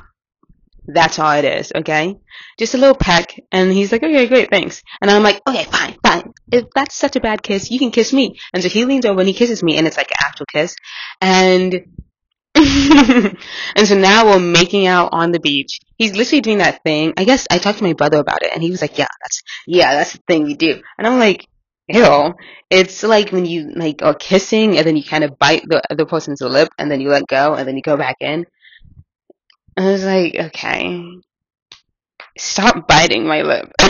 That's 0.91 1.19
all 1.19 1.31
it 1.34 1.46
is, 1.46 1.72
okay? 1.75 2.15
Just 2.58 2.74
a 2.74 2.77
little 2.77 2.96
peck, 2.96 3.39
and 3.51 3.72
he's 3.72 3.91
like, 3.91 4.01
okay, 4.01 4.27
great, 4.27 4.50
thanks. 4.50 4.81
And 5.01 5.12
I'm 5.12 5.22
like, 5.22 5.39
okay, 5.48 5.65
fine, 5.65 5.98
fine. 6.03 6.34
If 6.51 6.65
that's 6.74 6.96
such 6.96 7.15
a 7.15 7.19
bad 7.19 7.43
kiss, 7.43 7.69
you 7.69 7.77
can 7.77 7.91
kiss 7.91 8.12
me. 8.12 8.39
And 8.53 8.63
so 8.63 8.69
he 8.69 8.86
leans 8.86 9.05
over 9.05 9.19
and 9.19 9.27
he 9.27 9.34
kisses 9.34 9.62
me, 9.62 9.77
and 9.77 9.86
it's 9.86 9.98
like 9.98 10.10
an 10.10 10.17
actual 10.19 10.48
kiss. 10.51 10.75
And, 11.22 11.75
and 12.55 13.88
so 13.88 13.98
now 13.98 14.25
we're 14.25 14.39
making 14.39 14.88
out 14.88 15.10
on 15.12 15.31
the 15.31 15.39
beach. 15.39 15.79
He's 15.96 16.15
literally 16.15 16.41
doing 16.41 16.58
that 16.58 16.81
thing. 16.84 17.13
I 17.17 17.24
guess 17.24 17.46
I 17.51 17.60
talked 17.60 17.77
to 17.79 17.84
my 17.84 17.93
brother 17.93 18.17
about 18.17 18.41
it, 18.41 18.51
and 18.51 18.63
he 18.63 18.72
was 18.72 18.81
like, 18.81 18.98
yeah, 18.98 19.08
that's, 19.22 19.43
yeah, 19.67 19.93
that's 19.93 20.13
the 20.13 20.22
thing 20.27 20.48
you 20.48 20.58
do. 20.58 20.81
And 20.98 21.05
I'm 21.05 21.19
like, 21.19 21.46
ew. 21.88 22.34
It's 22.72 23.03
like 23.03 23.31
when 23.31 23.46
you, 23.46 23.74
like, 23.75 24.01
are 24.01 24.15
kissing, 24.15 24.77
and 24.77 24.88
then 24.88 24.98
you 24.98 25.03
kind 25.03 25.24
of 25.24 25.38
bite 25.38 25.63
the 25.67 25.84
other 25.91 26.05
person's 26.05 26.41
lip, 26.41 26.69
and 26.79 26.89
then 26.89 27.00
you 27.00 27.10
let 27.10 27.27
go, 27.27 27.53
and 27.53 27.67
then 27.67 27.75
you 27.75 27.84
go 27.84 27.96
back 27.98 28.15
in. 28.22 28.46
I 29.79 29.91
was 29.91 30.03
like, 30.03 30.36
okay, 30.36 31.05
stop 32.38 32.86
biting 32.86 33.25
my 33.25 33.43
lip. 33.43 33.71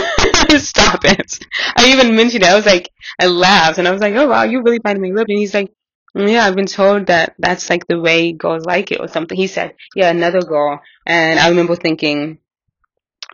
stop 0.58 1.04
it. 1.04 1.38
I 1.76 1.88
even 1.88 2.14
mentioned 2.14 2.44
it. 2.44 2.48
I 2.48 2.54
was 2.54 2.64
like, 2.64 2.90
I 3.20 3.26
laughed 3.26 3.78
and 3.78 3.88
I 3.88 3.90
was 3.90 4.00
like, 4.00 4.14
oh 4.14 4.28
wow, 4.28 4.44
you 4.44 4.62
really 4.62 4.78
biting 4.78 5.02
my 5.02 5.08
lip. 5.08 5.26
And 5.28 5.38
he's 5.38 5.52
like, 5.52 5.72
yeah, 6.14 6.44
I've 6.44 6.54
been 6.54 6.66
told 6.66 7.06
that 7.06 7.34
that's 7.40 7.68
like 7.68 7.88
the 7.88 8.00
way 8.00 8.30
girls 8.30 8.64
like 8.64 8.92
it 8.92 9.00
or 9.00 9.08
something. 9.08 9.36
He 9.36 9.48
said, 9.48 9.74
yeah, 9.96 10.10
another 10.10 10.42
girl. 10.42 10.80
And 11.06 11.40
I 11.40 11.48
remember 11.48 11.74
thinking, 11.74 12.38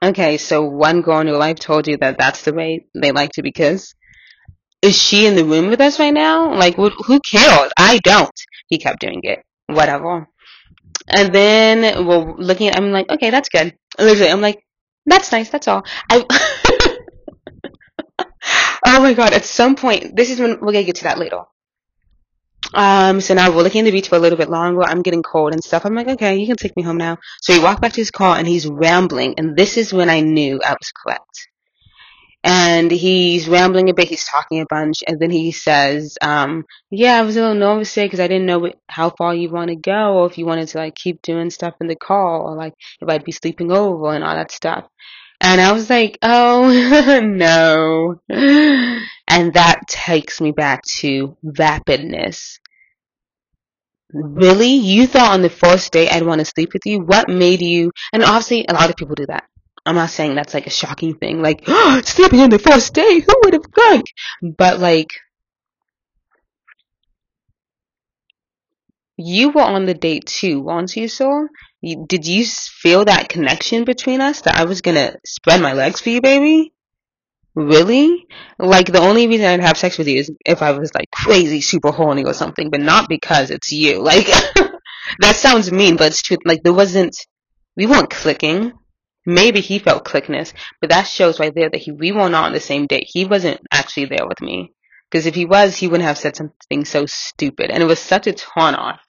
okay, 0.03 0.39
so 0.39 0.65
one 0.65 1.03
girl 1.03 1.21
in 1.21 1.27
your 1.27 1.37
life 1.37 1.59
told 1.59 1.87
you 1.87 1.99
that 1.99 2.17
that's 2.17 2.43
the 2.43 2.55
way 2.55 2.87
they 2.95 3.13
like 3.13 3.33
to 3.33 3.43
be 3.43 3.53
kissed. 3.53 3.95
Is 4.81 4.97
she 4.97 5.27
in 5.27 5.37
the 5.37 5.45
room 5.45 5.69
with 5.69 5.83
us 5.83 5.99
right 5.99 6.15
now? 6.15 6.55
Like, 6.55 6.77
who 6.77 7.21
cares? 7.21 7.73
I 7.77 7.99
don't. 8.03 8.41
He 8.69 8.79
kept 8.79 9.01
doing 9.01 9.21
it. 9.25 9.41
Whatever. 9.67 10.29
And 11.09 11.35
then 11.35 12.07
we're 12.07 12.35
looking 12.37 12.69
at, 12.69 12.77
I'm 12.77 12.93
like, 12.93 13.11
okay, 13.11 13.31
that's 13.31 13.49
good. 13.49 13.77
Literally, 13.99 14.31
I'm 14.31 14.41
like, 14.41 14.65
that's 15.05 15.31
nice, 15.31 15.51
that's 15.51 15.69
all. 15.69 15.85
I, 16.11 16.25
oh 18.87 19.01
my 19.01 19.15
god, 19.15 19.33
at 19.33 19.45
some 19.45 19.77
point, 19.77 20.17
this 20.17 20.31
is 20.31 20.41
when 20.41 20.61
we're 20.61 20.73
gonna 20.73 20.85
get 20.85 20.97
to 20.97 21.05
that 21.05 21.19
later. 21.19 21.43
Um, 22.75 23.21
so 23.21 23.35
now 23.35 23.51
we're 23.51 23.63
looking 23.63 23.83
at 23.83 23.85
the 23.85 23.93
beach 23.93 24.09
for 24.09 24.17
a 24.17 24.19
little 24.19 24.37
bit 24.37 24.51
longer. 24.51 24.83
I'm 24.83 25.03
getting 25.03 25.23
cold 25.23 25.53
and 25.53 25.63
stuff. 25.63 25.87
I'm 25.87 25.95
like, 25.95 26.09
okay, 26.09 26.37
you 26.37 26.47
can 26.47 26.57
take 26.57 26.77
me 26.77 26.83
home 26.83 26.97
now. 26.97 27.19
So 27.41 27.53
he 27.53 27.61
walked 27.61 27.81
back 27.81 27.93
to 27.93 28.01
his 28.01 28.11
car 28.11 28.37
and 28.37 28.47
he's 28.47 28.67
rambling. 28.67 29.35
And 29.39 29.57
this 29.57 29.77
is 29.77 29.93
when 29.93 30.11
I 30.11 30.21
knew 30.21 30.61
I 30.65 30.73
was 30.73 30.93
correct 31.05 31.49
and 32.47 32.93
he's 32.93 33.49
rambling 33.49 33.91
a 33.91 33.95
bit. 33.95 34.09
He's 34.09 34.25
talking 34.25 34.61
a 34.61 34.67
bunch, 34.71 34.99
and 35.07 35.19
then 35.21 35.31
he 35.31 35.51
says, 35.51 36.17
um, 36.23 36.65
"Yeah, 36.91 37.19
I 37.19 37.23
was 37.23 37.37
a 37.37 37.41
little 37.41 37.57
nervous 37.57 37.95
because 37.97 38.21
I 38.21 38.29
didn't 38.29 38.47
know 38.47 38.61
what, 38.61 38.77
how 38.89 39.11
far 39.11 39.35
you 39.35 39.51
want 39.51 39.71
to 39.71 39.77
go, 39.77 40.19
or 40.19 40.27
if 40.27 40.39
you 40.39 40.47
wanted 40.47 40.69
to 40.69 40.79
like 40.79 40.95
keep 40.95 41.21
doing 41.23 41.51
stuff 41.51 41.75
in 41.81 41.89
the 41.89 41.97
car, 41.97 42.41
or 42.41 42.55
like 42.55 42.75
if 43.01 43.09
I'd 43.09 43.25
be 43.25 43.33
sleeping 43.33 43.73
over 43.73 44.13
and 44.15 44.23
all 44.23 44.37
that 44.37 44.53
stuff." 44.53 44.87
And 45.41 45.61
I 45.61 45.73
was 45.73 45.91
like, 45.91 46.19
"Oh 46.23 47.21
no!" 47.25 48.21
And 49.29 49.55
that 49.55 49.81
takes 49.89 50.41
me 50.41 50.53
back 50.53 50.83
to 51.01 51.37
vapidness. 51.45 52.61
Really? 54.13 54.75
You 54.75 55.09
thought 55.09 55.35
on 55.35 55.43
the 55.43 55.51
first 55.51 55.93
date 55.93 56.13
I'd 56.13 56.23
want 56.23 56.39
to 56.39 56.45
sleep 56.45 56.73
with 56.73 56.83
you? 56.87 57.01
What 57.01 57.29
made 57.29 57.61
you? 57.61 57.91
And 58.13 58.23
obviously, 58.23 58.65
a 58.69 58.73
lot 58.73 58.89
of 58.89 58.97
people 58.97 59.17
do 59.17 59.27
that. 59.27 59.45
I'm 59.87 59.95
not 59.95 60.11
saying 60.11 60.35
that's 60.35 60.53
like 60.53 60.67
a 60.67 60.71
shocking 60.71 61.15
thing, 61.15 61.41
like 61.41 61.63
oh, 61.69 62.03
sleeping 62.05 62.41
in 62.41 62.51
the 62.51 62.59
first 62.59 62.93
day. 62.93 63.21
Who 63.21 63.41
would 63.45 63.55
have 63.55 63.67
thunk? 63.75 64.05
But 64.43 64.81
like, 64.81 65.11
you 69.17 69.51
were 69.51 69.63
on 69.63 69.87
the 69.87 69.95
date 69.95 70.27
too, 70.27 70.61
weren't 70.61 70.95
you, 70.97 71.09
so? 71.09 71.49
You, 71.81 72.05
did 72.09 72.27
you 72.27 72.45
feel 72.45 73.05
that 73.05 73.29
connection 73.29 73.85
between 73.85 74.21
us 74.21 74.41
that 74.43 74.57
I 74.57 74.65
was 74.65 74.81
gonna 74.81 75.17
spread 75.25 75.63
my 75.63 75.73
legs 75.73 76.01
for 76.01 76.11
you, 76.11 76.21
baby? 76.21 76.73
Really? 77.55 78.27
Like 78.59 78.93
the 78.93 79.01
only 79.01 79.29
reason 79.29 79.47
I'd 79.47 79.61
have 79.61 79.79
sex 79.79 79.97
with 79.97 80.09
you 80.09 80.19
is 80.19 80.31
if 80.45 80.63
I 80.63 80.73
was 80.73 80.93
like 80.95 81.11
crazy, 81.13 81.61
super 81.61 81.93
horny 81.93 82.25
or 82.25 82.35
something, 82.35 82.71
but 82.71 82.81
not 82.81 83.09
because 83.09 83.51
it's 83.51 83.73
you. 83.73 84.03
Like 84.03 84.27
that 85.21 85.37
sounds 85.37 85.71
mean, 85.71 85.97
but 85.97 86.09
it's 86.09 86.23
true. 86.23 86.39
Like 86.45 86.65
there 86.65 86.75
wasn't, 86.75 87.17
we 87.77 87.87
weren't 87.87 88.11
clicking. 88.11 88.73
Maybe 89.27 89.61
he 89.61 89.79
felt 89.79 90.05
clickness, 90.05 90.53
but 90.81 90.91
that 90.91 91.09
shows 91.09 91.41
right 91.41 91.55
there 91.55 91.69
that 91.69 91.81
he 91.81 91.91
we 91.91 92.13
were 92.13 92.29
not 92.29 92.47
on 92.47 92.53
the 92.53 92.61
same 92.61 92.87
date. 92.87 93.09
He 93.09 93.25
wasn't 93.25 93.61
actually 93.73 94.07
there 94.07 94.27
with 94.27 94.41
me. 94.41 94.73
Because 95.11 95.27
if 95.27 95.35
he 95.35 95.45
was, 95.45 95.77
he 95.77 95.87
wouldn't 95.87 96.07
have 96.07 96.19
said 96.19 96.37
something 96.37 96.85
so 96.85 97.07
stupid. 97.07 97.71
And 97.71 97.83
it 97.83 97.87
was 97.87 98.01
such 98.01 98.27
a 98.27 98.33
turn 98.33 98.75
off. 98.75 99.01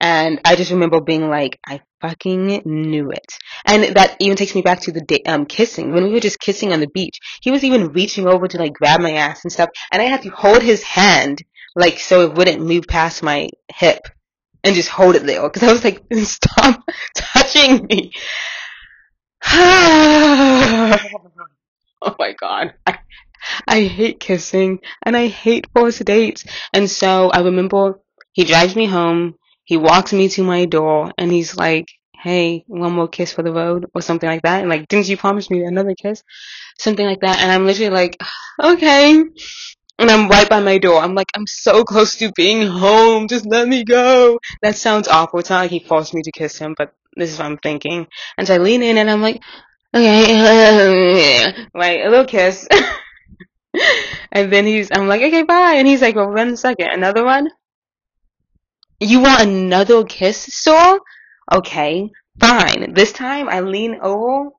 And 0.00 0.40
I 0.44 0.56
just 0.56 0.70
remember 0.70 1.00
being 1.00 1.28
like, 1.28 1.58
I 1.66 1.80
fucking 2.00 2.62
knew 2.64 3.10
it. 3.10 3.38
And 3.64 3.96
that 3.96 4.16
even 4.18 4.36
takes 4.36 4.54
me 4.54 4.62
back 4.62 4.80
to 4.80 4.92
the 4.92 5.00
day, 5.00 5.22
um, 5.26 5.46
kissing. 5.46 5.92
When 5.92 6.04
we 6.04 6.12
were 6.12 6.20
just 6.20 6.40
kissing 6.40 6.72
on 6.72 6.80
the 6.80 6.88
beach, 6.88 7.18
he 7.40 7.50
was 7.50 7.64
even 7.64 7.92
reaching 7.92 8.26
over 8.26 8.48
to 8.48 8.58
like 8.58 8.72
grab 8.72 9.00
my 9.00 9.12
ass 9.12 9.44
and 9.44 9.52
stuff. 9.52 9.70
And 9.92 10.02
I 10.02 10.06
had 10.06 10.22
to 10.22 10.30
hold 10.30 10.62
his 10.62 10.82
hand, 10.82 11.42
like, 11.76 11.98
so 11.98 12.22
it 12.22 12.34
wouldn't 12.34 12.66
move 12.66 12.86
past 12.88 13.22
my 13.22 13.48
hip 13.72 14.00
and 14.64 14.74
just 14.74 14.88
hold 14.88 15.14
it 15.14 15.24
there. 15.24 15.48
Cause 15.48 15.62
I 15.62 15.72
was 15.72 15.84
like, 15.84 16.02
stop 16.12 16.82
touching 17.16 17.86
me. 17.86 18.12
oh 19.44 20.96
my 22.18 22.32
god. 22.32 22.74
I, 22.86 22.98
I 23.66 23.82
hate 23.82 24.20
kissing 24.20 24.80
and 25.02 25.16
I 25.16 25.28
hate 25.28 25.66
forced 25.74 26.04
dates. 26.04 26.44
And 26.72 26.90
so 26.90 27.30
I 27.30 27.40
remember 27.42 28.00
he 28.32 28.44
drives 28.44 28.76
me 28.76 28.86
home 28.86 29.36
he 29.64 29.76
walks 29.76 30.12
me 30.12 30.28
to 30.28 30.42
my 30.42 30.64
door 30.64 31.12
and 31.16 31.30
he's 31.30 31.56
like, 31.56 31.86
hey, 32.14 32.64
one 32.66 32.92
more 32.92 33.08
kiss 33.08 33.32
for 33.32 33.42
the 33.42 33.52
road 33.52 33.86
or 33.94 34.02
something 34.02 34.28
like 34.28 34.42
that. 34.42 34.60
And 34.60 34.68
like, 34.68 34.88
didn't 34.88 35.08
you 35.08 35.16
promise 35.16 35.50
me 35.50 35.64
another 35.64 35.94
kiss? 35.94 36.22
Something 36.78 37.06
like 37.06 37.20
that. 37.20 37.40
And 37.40 37.50
I'm 37.50 37.66
literally 37.66 37.90
like, 37.90 38.20
okay. 38.62 39.24
And 39.98 40.10
I'm 40.10 40.28
right 40.28 40.48
by 40.48 40.60
my 40.60 40.78
door. 40.78 41.00
I'm 41.00 41.14
like, 41.14 41.28
I'm 41.34 41.46
so 41.46 41.84
close 41.84 42.16
to 42.16 42.32
being 42.32 42.66
home. 42.66 43.28
Just 43.28 43.46
let 43.46 43.68
me 43.68 43.84
go. 43.84 44.38
That 44.62 44.76
sounds 44.76 45.06
awful. 45.06 45.38
It's 45.38 45.50
not 45.50 45.60
like 45.60 45.70
he 45.70 45.80
forced 45.80 46.12
me 46.12 46.22
to 46.22 46.32
kiss 46.32 46.58
him, 46.58 46.74
but 46.76 46.92
this 47.16 47.32
is 47.32 47.38
what 47.38 47.46
I'm 47.46 47.58
thinking. 47.58 48.06
And 48.36 48.46
so 48.46 48.54
I 48.54 48.58
lean 48.58 48.82
in 48.82 48.98
and 48.98 49.10
I'm 49.10 49.22
like, 49.22 49.42
okay, 49.94 51.66
like 51.74 52.00
a 52.00 52.08
little 52.08 52.26
kiss. 52.26 52.66
and 54.32 54.52
then 54.52 54.66
he's, 54.66 54.90
I'm 54.92 55.08
like, 55.08 55.22
okay, 55.22 55.42
bye. 55.42 55.74
And 55.76 55.86
he's 55.86 56.02
like, 56.02 56.16
well, 56.16 56.32
one 56.32 56.56
second. 56.56 56.88
Another 56.92 57.24
one? 57.24 57.48
You 59.00 59.20
want 59.20 59.42
another 59.42 60.04
kiss, 60.04 60.46
sir? 60.50 60.98
Okay, 61.52 62.10
fine. 62.38 62.94
This 62.94 63.12
time 63.12 63.48
I 63.48 63.60
lean 63.60 63.98
over. 64.00 64.50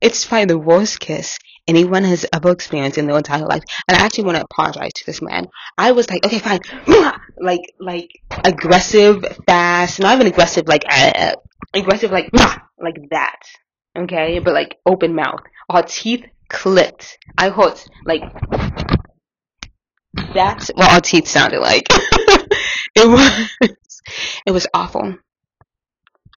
It's 0.00 0.24
probably 0.26 0.44
the 0.44 0.58
worst 0.58 1.00
kiss 1.00 1.38
anyone 1.68 2.02
has 2.02 2.24
ever 2.32 2.50
experienced 2.50 2.98
in 2.98 3.06
their 3.06 3.18
entire 3.18 3.46
life. 3.46 3.62
And 3.86 3.96
I 3.96 4.04
actually 4.04 4.24
want 4.24 4.38
to 4.38 4.44
apologize 4.44 4.92
to 4.94 5.06
this 5.06 5.22
man. 5.22 5.48
I 5.76 5.92
was 5.92 6.10
like, 6.10 6.24
okay, 6.24 6.38
fine. 6.38 6.60
Like, 7.40 7.60
like, 7.78 8.10
aggressive, 8.44 9.24
fast, 9.46 10.00
not 10.00 10.16
even 10.16 10.26
aggressive, 10.26 10.66
like, 10.66 10.82
uh, 10.90 11.36
aggressive, 11.74 12.10
like, 12.10 12.30
like 12.78 12.96
that. 13.10 13.40
Okay? 13.96 14.38
But 14.38 14.54
like, 14.54 14.78
open 14.86 15.14
mouth. 15.14 15.40
Our 15.68 15.82
teeth 15.82 16.24
clicked. 16.48 17.18
I 17.36 17.50
heard, 17.50 17.80
like, 18.04 18.22
that's 20.34 20.68
what 20.68 20.92
our 20.92 21.00
teeth 21.00 21.28
sounded 21.28 21.60
like. 21.60 21.86
it 21.90 23.08
was 23.08 23.68
it 24.46 24.50
was 24.50 24.66
awful. 24.74 25.16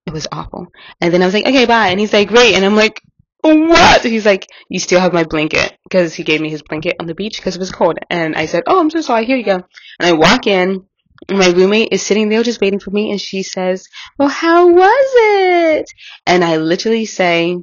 It 0.06 0.14
was 0.14 0.28
awful. 0.32 0.68
And 1.00 1.14
then 1.14 1.22
I 1.22 1.26
was 1.26 1.34
like, 1.34 1.46
okay, 1.46 1.66
bye. 1.66 1.90
And 1.90 2.00
he's 2.00 2.14
like, 2.14 2.28
great. 2.28 2.56
And 2.56 2.66
I'm 2.66 2.76
like, 2.76 3.02
what? 3.42 4.04
He's 4.04 4.26
like, 4.26 4.48
you 4.70 4.80
still 4.80 5.00
have 5.00 5.14
my 5.14 5.24
blanket 5.24 5.78
because 5.84 6.14
he 6.14 6.24
gave 6.24 6.42
me 6.42 6.50
his 6.50 6.64
blanket 6.64 6.96
on 7.00 7.08
the 7.08 7.16
beach 7.16 7.38
because 7.38 7.56
it 7.56 7.60
was 7.60 7.72
cold. 7.72 7.98
And 8.10 8.36
I 8.36 8.46
said, 8.46 8.64
oh, 8.68 8.80
I'm 8.80 8.90
so 8.90 9.02
sorry. 9.02 9.26
Here 9.26 9.38
you 9.38 9.46
go. 9.46 9.56
And 9.56 9.64
I 10.00 10.14
walk 10.14 10.48
in. 10.48 10.86
My 11.30 11.48
roommate 11.50 11.90
is 11.92 12.02
sitting 12.02 12.30
there 12.30 12.44
just 12.44 12.62
waiting 12.62 12.80
for 12.80 12.92
me, 12.92 13.12
and 13.12 13.22
she 13.22 13.44
says, 13.44 13.88
"Well, 14.18 14.30
how 14.30 14.68
was 14.68 15.08
it?" 15.16 15.86
And 16.26 16.44
I 16.44 16.58
literally 16.58 17.06
say, 17.06 17.58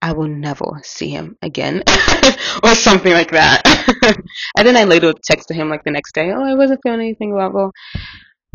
"I 0.00 0.12
will 0.12 0.28
never 0.28 0.66
see 0.82 1.08
him 1.08 1.36
again," 1.42 1.82
or 2.62 2.74
something 2.74 3.12
like 3.12 3.32
that. 3.32 3.62
and 4.56 4.66
then 4.66 4.76
I 4.76 4.84
later 4.84 5.12
texted 5.12 5.54
him 5.54 5.68
like 5.68 5.84
the 5.84 5.90
next 5.90 6.14
day, 6.14 6.30
"Oh, 6.30 6.44
I 6.44 6.54
wasn't 6.54 6.80
feeling 6.82 7.00
anything 7.00 7.34
well." 7.34 7.72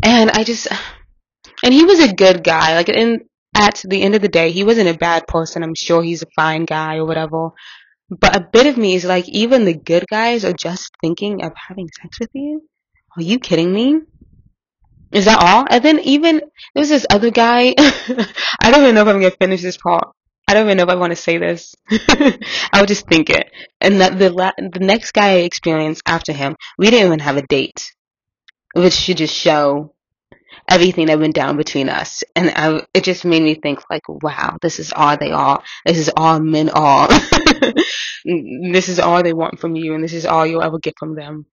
And 0.02 0.30
I 0.30 0.44
just, 0.44 0.66
and 1.62 1.72
he 1.72 1.84
was 1.84 2.00
a 2.00 2.14
good 2.14 2.42
guy. 2.42 2.74
Like, 2.74 2.88
in, 2.88 3.20
at 3.56 3.82
the 3.84 4.02
end 4.02 4.14
of 4.14 4.22
the 4.22 4.28
day, 4.28 4.50
he 4.50 4.64
wasn't 4.64 4.88
a 4.88 4.98
bad 4.98 5.26
person. 5.26 5.62
I'm 5.62 5.74
sure 5.74 6.02
he's 6.02 6.22
a 6.22 6.26
fine 6.34 6.64
guy 6.64 6.96
or 6.96 7.04
whatever. 7.04 7.50
But 8.10 8.36
a 8.36 8.48
bit 8.52 8.66
of 8.66 8.76
me 8.76 8.94
is 8.94 9.04
like, 9.04 9.28
even 9.28 9.64
the 9.64 9.74
good 9.74 10.04
guys 10.10 10.44
are 10.44 10.52
just 10.52 10.90
thinking 11.00 11.44
of 11.44 11.52
having 11.68 11.88
sex 12.00 12.18
with 12.20 12.30
you? 12.34 12.62
Are 13.16 13.22
you 13.22 13.38
kidding 13.38 13.72
me? 13.72 14.00
Is 15.12 15.26
that 15.26 15.42
all? 15.42 15.66
And 15.68 15.84
then 15.84 16.00
even, 16.00 16.40
there's 16.74 16.88
this 16.88 17.06
other 17.10 17.30
guy. 17.30 17.74
I 17.78 18.70
don't 18.70 18.82
even 18.82 18.94
know 18.94 19.02
if 19.02 19.08
I'm 19.08 19.20
to 19.20 19.30
finish 19.30 19.60
this 19.60 19.76
part. 19.76 20.08
I 20.48 20.54
don't 20.54 20.66
even 20.66 20.78
know 20.78 20.84
if 20.84 20.88
I 20.88 20.94
want 20.94 21.12
to 21.12 21.16
say 21.16 21.38
this. 21.38 21.74
I 21.90 22.80
would 22.80 22.88
just 22.88 23.06
think 23.06 23.30
it. 23.30 23.50
And 23.80 24.00
that 24.00 24.18
the 24.18 24.30
la- 24.30 24.52
the 24.56 24.80
next 24.80 25.12
guy 25.12 25.32
I 25.32 25.40
experienced 25.40 26.02
after 26.06 26.32
him, 26.32 26.56
we 26.78 26.90
didn't 26.90 27.06
even 27.06 27.18
have 27.20 27.36
a 27.36 27.46
date 27.46 27.92
which 28.74 28.94
should 28.94 29.18
just 29.18 29.34
show 29.34 29.94
everything 30.68 31.06
that 31.06 31.18
went 31.18 31.34
down 31.34 31.56
between 31.56 31.88
us. 31.88 32.22
And 32.34 32.50
I, 32.54 32.82
it 32.94 33.04
just 33.04 33.24
made 33.24 33.42
me 33.42 33.54
think 33.54 33.80
like, 33.90 34.08
wow, 34.08 34.56
this 34.62 34.78
is 34.78 34.92
all 34.94 35.16
they 35.16 35.30
are. 35.30 35.62
This 35.84 35.98
is 35.98 36.10
all 36.16 36.40
men 36.40 36.70
are. 36.70 37.08
this 38.24 38.88
is 38.88 38.98
all 38.98 39.22
they 39.22 39.32
want 39.32 39.58
from 39.58 39.76
you 39.76 39.94
and 39.94 40.02
this 40.02 40.14
is 40.14 40.26
all 40.26 40.46
you'll 40.46 40.62
ever 40.62 40.78
get 40.78 40.94
from 40.98 41.14
them. 41.14 41.46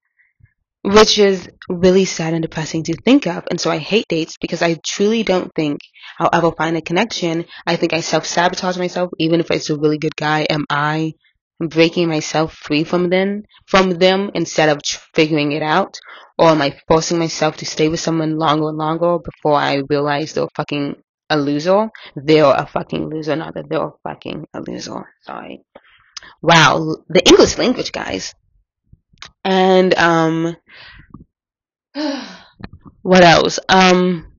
Which 0.84 1.20
is 1.20 1.50
really 1.68 2.06
sad 2.06 2.34
and 2.34 2.42
depressing 2.42 2.84
to 2.84 2.96
think 2.96 3.28
of. 3.28 3.44
And 3.50 3.60
so 3.60 3.70
I 3.70 3.78
hate 3.78 4.06
dates 4.08 4.38
because 4.40 4.62
I 4.62 4.78
truly 4.86 5.24
don't 5.24 5.52
think 5.54 5.82
I'll 6.18 6.30
ever 6.32 6.52
find 6.54 6.78
a 6.78 6.82
connection. 6.82 7.46
I 7.68 7.76
think 7.76 7.94
I 7.94 8.00
self-sabotage 8.00 8.78
myself 8.78 9.12
even 9.20 9.40
if 9.40 9.52
it's 9.52 9.70
a 9.70 9.78
really 9.78 9.98
good 9.98 10.16
guy. 10.16 10.48
Am 10.50 10.66
I 10.70 11.14
breaking 11.60 12.08
myself 12.08 12.54
free 12.54 12.86
from 12.86 13.10
them, 13.10 13.44
from 13.68 13.92
them 13.92 14.32
instead 14.34 14.70
of 14.70 14.82
figuring 15.14 15.52
it 15.52 15.62
out? 15.62 16.00
Or 16.38 16.48
am 16.48 16.62
I 16.62 16.80
forcing 16.88 17.20
myself 17.20 17.58
to 17.58 17.66
stay 17.66 17.90
with 17.90 18.00
someone 18.00 18.38
longer 18.38 18.70
and 18.70 18.78
longer 18.78 19.20
before 19.20 19.56
I 19.56 19.82
realize 19.90 20.32
they're 20.32 20.48
fucking 20.56 20.96
a 21.30 21.38
loser? 21.38 21.90
They're 22.16 22.46
a 22.46 22.66
fucking 22.66 23.10
loser, 23.10 23.36
not 23.36 23.56
that 23.56 23.66
they're 23.70 23.88
a 23.88 23.92
fucking 24.04 24.48
a 24.54 24.62
loser. 24.62 25.14
Sorry. 25.24 25.62
Wow, 26.42 26.96
the 27.10 27.28
English 27.28 27.58
language, 27.58 27.92
guys. 27.92 28.34
And, 29.44 29.94
um, 29.98 30.56
what 33.02 33.24
else? 33.24 33.60
Um, 33.70 34.34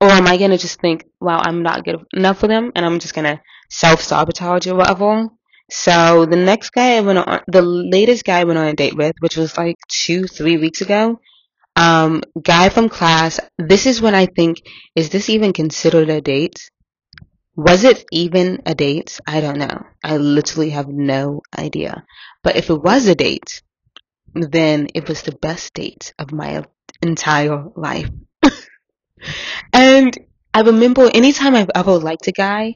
or 0.00 0.10
am 0.10 0.26
I 0.26 0.36
gonna 0.36 0.58
just 0.58 0.80
think, 0.80 1.04
wow, 1.20 1.40
I'm 1.44 1.62
not 1.62 1.84
good 1.84 1.96
enough 2.12 2.38
for 2.38 2.48
them, 2.48 2.72
and 2.74 2.84
I'm 2.84 2.98
just 2.98 3.14
gonna 3.14 3.40
self 3.70 4.02
sabotage 4.02 4.66
or 4.66 4.74
whatever? 4.74 5.28
So 5.70 6.26
the 6.26 6.36
next 6.36 6.70
guy 6.70 6.96
I 6.96 7.00
went 7.00 7.18
on, 7.18 7.40
the 7.46 7.62
latest 7.62 8.24
guy 8.24 8.40
I 8.40 8.44
went 8.44 8.58
on 8.58 8.66
a 8.66 8.74
date 8.74 8.96
with, 8.96 9.14
which 9.20 9.36
was 9.36 9.56
like 9.56 9.76
two, 9.88 10.24
three 10.24 10.58
weeks 10.58 10.80
ago, 10.80 11.20
um, 11.76 12.22
guy 12.40 12.68
from 12.68 12.88
class. 12.88 13.40
This 13.58 13.86
is 13.86 14.02
when 14.02 14.14
I 14.14 14.26
think, 14.26 14.58
is 14.94 15.10
this 15.10 15.30
even 15.30 15.52
considered 15.52 16.10
a 16.10 16.20
date? 16.20 16.58
Was 17.56 17.84
it 17.84 18.04
even 18.10 18.62
a 18.66 18.74
date? 18.74 19.20
I 19.26 19.40
don't 19.40 19.58
know. 19.58 19.82
I 20.02 20.16
literally 20.16 20.70
have 20.70 20.88
no 20.88 21.42
idea. 21.56 22.04
But 22.42 22.56
if 22.56 22.70
it 22.70 22.82
was 22.82 23.06
a 23.06 23.14
date, 23.14 23.62
then 24.34 24.88
it 24.94 25.08
was 25.08 25.22
the 25.22 25.32
best 25.32 25.74
date 25.74 26.14
of 26.18 26.32
my 26.32 26.64
entire 27.00 27.64
life. 27.76 28.10
and 29.72 30.16
I 30.54 30.62
remember 30.62 31.10
anytime 31.12 31.54
I've 31.54 31.70
ever 31.74 31.98
liked 31.98 32.28
a 32.28 32.32
guy, 32.32 32.74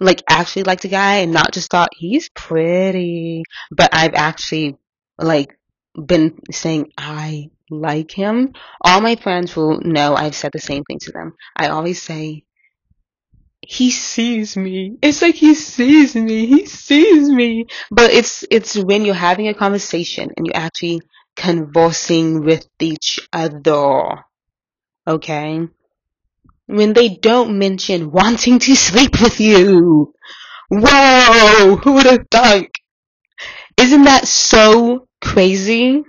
like 0.00 0.22
actually 0.28 0.62
liked 0.62 0.84
a 0.84 0.88
guy 0.88 1.16
and 1.18 1.32
not 1.32 1.52
just 1.52 1.70
thought 1.70 1.90
he's 1.96 2.28
pretty, 2.30 3.42
but 3.70 3.90
I've 3.92 4.14
actually 4.14 4.76
like 5.18 5.56
been 5.94 6.38
saying 6.50 6.92
I 6.96 7.50
like 7.70 8.10
him. 8.10 8.54
All 8.80 9.00
my 9.00 9.16
friends 9.16 9.54
will 9.54 9.80
know 9.80 10.14
I've 10.14 10.34
said 10.34 10.52
the 10.52 10.60
same 10.60 10.84
thing 10.84 10.98
to 11.00 11.12
them. 11.12 11.34
I 11.56 11.68
always 11.68 12.02
say 12.02 12.44
he 13.62 13.90
sees 13.90 14.56
me. 14.56 14.96
It's 15.02 15.22
like 15.22 15.34
he 15.34 15.54
sees 15.54 16.16
me. 16.16 16.46
He 16.46 16.66
sees 16.66 17.28
me. 17.28 17.66
But 17.90 18.10
it's 18.10 18.44
it's 18.50 18.76
when 18.76 19.04
you're 19.04 19.14
having 19.14 19.48
a 19.48 19.54
conversation 19.54 20.30
and 20.36 20.46
you're 20.46 20.56
actually 20.56 21.02
conversing 21.36 22.44
with 22.44 22.66
each 22.80 23.20
other 23.32 24.24
okay? 25.10 25.68
When 26.66 26.92
they 26.92 27.08
don't 27.08 27.58
mention 27.58 28.10
wanting 28.10 28.58
to 28.60 28.74
sleep 28.76 29.20
with 29.20 29.40
you. 29.40 30.12
Whoa! 30.68 31.76
Who 31.76 31.92
would 31.94 32.06
have 32.06 32.26
thunk? 32.30 32.70
Isn't 33.76 34.04
that 34.04 34.28
so 34.28 35.08
crazy? 35.20 36.02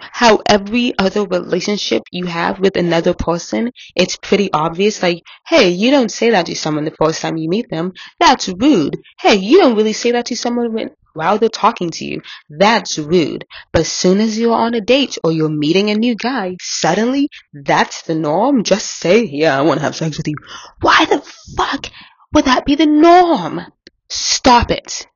How 0.00 0.40
every 0.46 0.94
other 0.98 1.24
relationship 1.24 2.02
you 2.10 2.26
have 2.26 2.58
with 2.58 2.76
another 2.76 3.14
person, 3.14 3.72
it's 3.94 4.16
pretty 4.16 4.52
obvious. 4.52 5.02
Like, 5.02 5.22
hey, 5.46 5.70
you 5.70 5.90
don't 5.90 6.10
say 6.10 6.30
that 6.30 6.46
to 6.46 6.56
someone 6.56 6.84
the 6.84 6.90
first 6.90 7.20
time 7.20 7.36
you 7.36 7.48
meet 7.48 7.70
them. 7.70 7.92
That's 8.18 8.48
rude. 8.48 8.98
Hey, 9.18 9.36
you 9.36 9.58
don't 9.58 9.76
really 9.76 9.92
say 9.92 10.12
that 10.12 10.26
to 10.26 10.36
someone 10.36 10.72
when, 10.72 10.90
while 11.14 11.38
they're 11.38 11.48
talking 11.48 11.90
to 11.90 12.04
you. 12.04 12.22
That's 12.48 12.98
rude. 12.98 13.44
But 13.72 13.80
as 13.80 13.92
soon 13.92 14.20
as 14.20 14.38
you're 14.38 14.52
on 14.54 14.74
a 14.74 14.80
date 14.80 15.18
or 15.24 15.32
you're 15.32 15.48
meeting 15.48 15.90
a 15.90 15.94
new 15.94 16.14
guy, 16.14 16.56
suddenly 16.60 17.28
that's 17.52 18.02
the 18.02 18.14
norm. 18.14 18.64
Just 18.64 18.86
say, 18.86 19.24
yeah, 19.24 19.58
I 19.58 19.62
want 19.62 19.78
to 19.78 19.84
have 19.84 19.96
sex 19.96 20.16
with 20.16 20.28
you. 20.28 20.36
Why 20.80 21.06
the 21.06 21.20
fuck 21.56 21.86
would 22.32 22.44
that 22.44 22.66
be 22.66 22.74
the 22.74 22.86
norm? 22.86 23.60
Stop 24.08 24.70
it. 24.70 25.06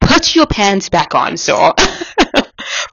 Put 0.00 0.34
your 0.34 0.46
pants 0.46 0.88
back 0.88 1.14
on, 1.14 1.36
sir. 1.36 1.72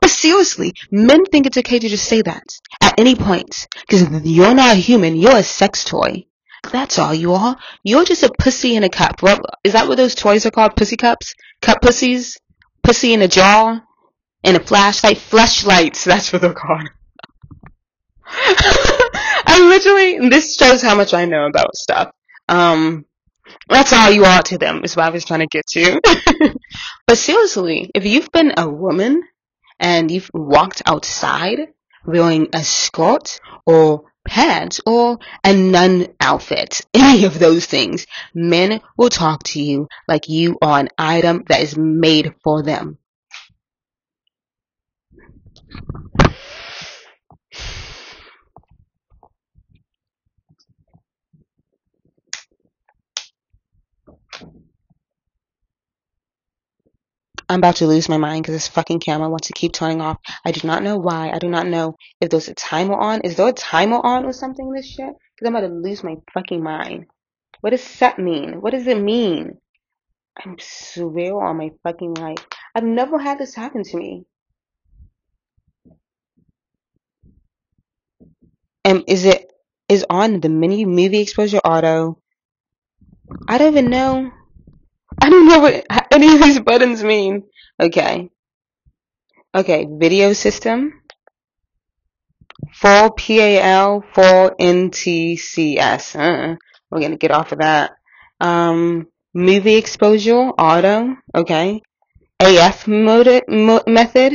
but 0.06 0.12
seriously, 0.12 0.72
men 0.91 1.26
think 1.26 1.48
it's 1.48 1.58
okay 1.58 1.80
to 1.80 1.89
just 1.89 2.08
say 2.08 2.22
that 2.22 2.44
at 2.80 3.00
any 3.00 3.15
point. 3.15 3.68
Because 3.88 4.24
you're 4.24 4.54
not 4.54 4.74
a 4.74 4.80
human, 4.80 5.15
you're 5.15 5.38
a 5.38 5.41
sex 5.41 5.84
toy. 5.84 6.28
That's 6.72 7.00
all 7.00 7.12
you 7.12 7.34
are. 7.34 7.58
You're 7.84 8.06
just 8.06 8.22
a 8.22 8.32
pussy 8.38 8.76
in 8.76 8.84
a 8.84 8.89
cup. 8.89 9.24
What, 9.24 9.41
is 9.63 9.74
that 9.74 9.88
what 9.88 9.98
those 9.98 10.13
toys 10.13 10.46
are 10.46 10.52
called? 10.52 10.76
Pussy 10.76 10.96
cups? 10.96 11.34
Cup 11.60 11.82
pussies? 11.82 12.38
Pussy 12.84 13.13
in 13.13 13.24
a 13.24 13.28
jar? 13.28 13.82
In 14.44 14.56
a 14.56 14.60
flashlight? 14.60 15.18
Flashlights, 15.18 16.04
that's 16.04 16.32
what 16.32 16.44
they're 16.44 16.54
called. 16.54 16.88
I 18.28 19.58
literally, 19.60 20.30
this 20.30 20.56
shows 20.56 20.84
how 20.84 20.94
much 20.94 21.15
I 21.15 21.26
know 21.26 21.48
about 21.48 21.74
stuff. 21.74 22.12
Um, 22.48 23.06
that's 23.70 23.91
all 23.91 24.12
you 24.12 24.26
are 24.26 24.44
to 24.44 24.60
them, 24.60 24.84
is 24.84 24.96
what 24.96 25.08
I 25.08 25.10
was 25.10 25.26
trying 25.26 25.39
to 25.39 25.48
get 25.48 25.65
to. 25.70 26.00
but 27.08 27.18
seriously, 27.18 27.89
if 27.96 28.06
you've 28.06 28.32
been 28.32 28.54
a 28.56 28.70
woman 28.70 29.24
and 29.80 30.12
you've 30.12 30.32
walked 30.34 30.82
outside 30.86 31.60
wearing 32.06 32.48
a 32.54 32.64
skirt 32.64 33.40
or 33.66 34.04
pants 34.28 34.82
or 34.86 35.20
a 35.44 35.54
nun 35.54 36.08
outfit, 36.20 36.82
any 36.94 37.26
of 37.26 37.40
those 37.40 37.66
things, 37.66 38.08
men 38.34 38.82
will 38.98 39.10
talk 39.10 39.44
to 39.44 39.62
you 39.62 39.88
like 40.08 40.30
you 40.30 40.58
are 40.62 40.80
an 40.80 40.90
item 40.98 41.44
that 41.48 41.62
is 41.62 41.78
made 41.78 42.34
for 42.44 42.64
them. 42.64 42.98
I'm 57.47 57.60
about 57.60 57.77
to 57.77 57.88
lose 57.88 58.10
my 58.10 58.17
mind 58.17 58.43
because 58.43 58.55
this 58.55 58.67
fucking 58.67 58.99
camera 58.99 59.29
wants 59.29 59.47
to 59.47 59.53
keep 59.53 59.73
turning 59.73 60.01
off. 60.01 60.17
I 60.43 60.51
do 60.51 60.67
not 60.67 60.81
know 60.81 60.97
why. 60.97 61.29
I 61.31 61.38
do 61.38 61.47
not 61.47 61.67
know 61.67 61.95
if 62.19 62.29
there's 62.29 62.47
a 62.47 62.55
timer 62.55 62.95
on. 62.95 63.21
Is 63.21 63.36
there 63.36 63.47
a 63.47 63.53
timer 63.53 63.99
on 64.03 64.25
or 64.25 64.34
something 64.34 64.67
in 64.67 64.73
this 64.73 64.88
shit? 64.88 65.13
Because 65.36 65.47
I'm 65.47 65.55
about 65.55 65.67
to 65.67 65.73
lose 65.73 66.03
my 66.03 66.15
fucking 66.34 66.63
mind. 66.63 67.05
What 67.62 67.69
does 67.69 67.84
set 67.84 68.17
mean? 68.17 68.62
What 68.62 68.71
does 68.71 68.88
it 68.88 68.99
mean? 68.99 69.58
I'm 70.43 70.58
swear 70.60 71.39
on 71.39 71.58
my 71.58 71.71
fucking 71.84 72.15
life. 72.15 72.45
I've 72.73 72.84
never 72.84 73.19
had 73.19 73.38
this 73.38 73.53
happen 73.53 73.84
to 73.84 73.97
me. 73.97 74.25
And 78.84 79.03
is 79.08 79.25
it 79.25 79.51
is 79.88 80.05
on 80.10 80.41
the 80.41 80.49
mini 80.49 80.86
movie 80.86 81.21
exposure 81.21 81.60
auto? 81.60 82.19
I 83.47 83.58
don't 83.58 83.71
even 83.71 83.89
know. 83.89 84.31
I 85.21 85.29
don't 85.29 85.47
know 85.47 85.60
what 85.60 85.86
any 86.21 86.34
of 86.34 86.41
these 86.41 86.60
buttons 86.62 87.04
mean. 87.04 87.43
Okay. 87.82 88.30
Okay, 89.54 89.86
video 89.89 90.32
system. 90.34 91.01
Full 92.73 93.12
PAL, 93.12 94.04
full 94.13 94.51
NTCS. 94.60 96.15
Uh, 96.15 96.56
we're 96.89 97.01
gonna 97.01 97.17
get 97.17 97.32
off 97.32 97.51
of 97.51 97.60
that. 97.60 97.91
Um, 98.39 99.08
movie 99.34 99.75
exposure, 99.75 100.51
auto. 100.58 101.15
Okay. 101.34 101.82
AF 102.39 102.88
mode, 102.88 103.43
mo- 103.49 103.84
method. 103.86 104.34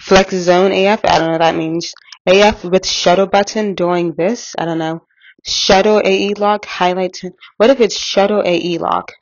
Flex 0.00 0.34
zone 0.34 0.72
AF. 0.72 1.04
I 1.04 1.18
don't 1.18 1.26
know 1.26 1.32
what 1.32 1.40
that 1.40 1.56
means. 1.56 1.92
AF 2.26 2.64
with 2.64 2.84
shutter 2.86 3.26
button 3.26 3.74
doing 3.74 4.14
this. 4.16 4.54
I 4.58 4.64
don't 4.64 4.78
know. 4.78 5.06
Shutter 5.44 6.02
AE 6.04 6.34
lock 6.34 6.64
highlight. 6.64 7.20
What 7.58 7.70
if 7.70 7.80
it's 7.80 7.96
shutter 7.96 8.42
AE 8.44 8.78
lock? 8.78 9.12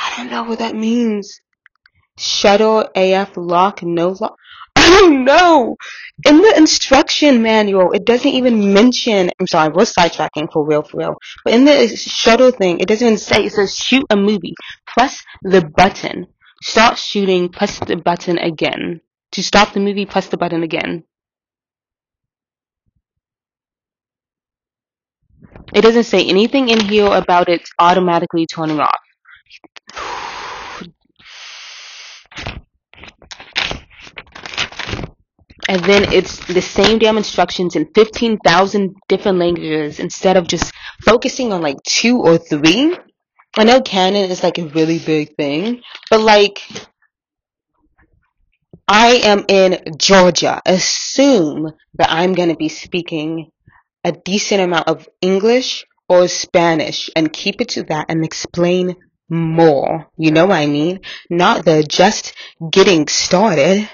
I 0.00 0.14
don't 0.16 0.30
know 0.30 0.44
what 0.44 0.60
that 0.60 0.74
means. 0.74 1.40
Shuttle 2.18 2.88
AF 2.94 3.36
lock, 3.36 3.82
no 3.82 4.16
lock. 4.18 4.36
I 4.76 4.88
don't 4.88 5.24
know. 5.24 5.76
In 6.26 6.38
the 6.38 6.54
instruction 6.56 7.42
manual, 7.42 7.92
it 7.92 8.06
doesn't 8.06 8.30
even 8.30 8.72
mention. 8.72 9.30
I'm 9.38 9.46
sorry, 9.46 9.72
we're 9.74 9.84
sidetracking 9.84 10.50
for 10.52 10.66
real, 10.66 10.82
for 10.82 10.98
real. 10.98 11.14
But 11.44 11.54
in 11.54 11.64
the 11.66 11.88
shuttle 11.88 12.50
thing, 12.50 12.80
it 12.80 12.88
doesn't 12.88 13.06
even 13.06 13.18
say. 13.18 13.44
It 13.44 13.52
says 13.52 13.76
shoot 13.76 14.04
a 14.08 14.16
movie. 14.16 14.54
Press 14.86 15.22
the 15.42 15.62
button. 15.76 16.26
Start 16.62 16.98
shooting. 16.98 17.50
Press 17.50 17.78
the 17.80 17.96
button 17.96 18.38
again. 18.38 19.00
To 19.32 19.42
stop 19.42 19.74
the 19.74 19.80
movie, 19.80 20.06
press 20.06 20.28
the 20.28 20.38
button 20.38 20.62
again. 20.62 21.04
It 25.74 25.82
doesn't 25.82 26.04
say 26.04 26.24
anything 26.26 26.68
in 26.68 26.80
here 26.80 27.06
about 27.06 27.48
it 27.48 27.62
automatically 27.78 28.46
turning 28.46 28.80
off. 28.80 28.98
And 35.70 35.84
then 35.84 36.12
it's 36.12 36.44
the 36.46 36.60
same 36.60 36.98
damn 36.98 37.16
instructions 37.16 37.76
in 37.76 37.92
15,000 37.94 38.96
different 39.06 39.38
languages 39.38 40.00
instead 40.00 40.36
of 40.36 40.48
just 40.48 40.72
focusing 41.04 41.52
on 41.52 41.62
like 41.62 41.76
two 41.86 42.18
or 42.18 42.38
three. 42.38 42.98
I 43.56 43.62
know 43.62 43.80
Canon 43.80 44.32
is 44.32 44.42
like 44.42 44.58
a 44.58 44.66
really 44.66 44.98
big 44.98 45.36
thing, 45.36 45.82
but 46.10 46.22
like, 46.22 46.60
I 48.88 49.20
am 49.22 49.44
in 49.46 49.96
Georgia. 49.96 50.60
Assume 50.66 51.70
that 51.94 52.10
I'm 52.10 52.34
going 52.34 52.48
to 52.48 52.56
be 52.56 52.68
speaking 52.68 53.52
a 54.02 54.10
decent 54.10 54.62
amount 54.62 54.88
of 54.88 55.08
English 55.20 55.86
or 56.08 56.26
Spanish 56.26 57.10
and 57.14 57.32
keep 57.32 57.60
it 57.60 57.68
to 57.70 57.84
that 57.84 58.06
and 58.08 58.24
explain 58.24 58.96
more. 59.28 60.08
You 60.16 60.32
know 60.32 60.46
what 60.46 60.56
I 60.58 60.66
mean? 60.66 61.02
Not 61.30 61.64
the 61.64 61.84
just 61.84 62.34
getting 62.72 63.06
started. 63.06 63.88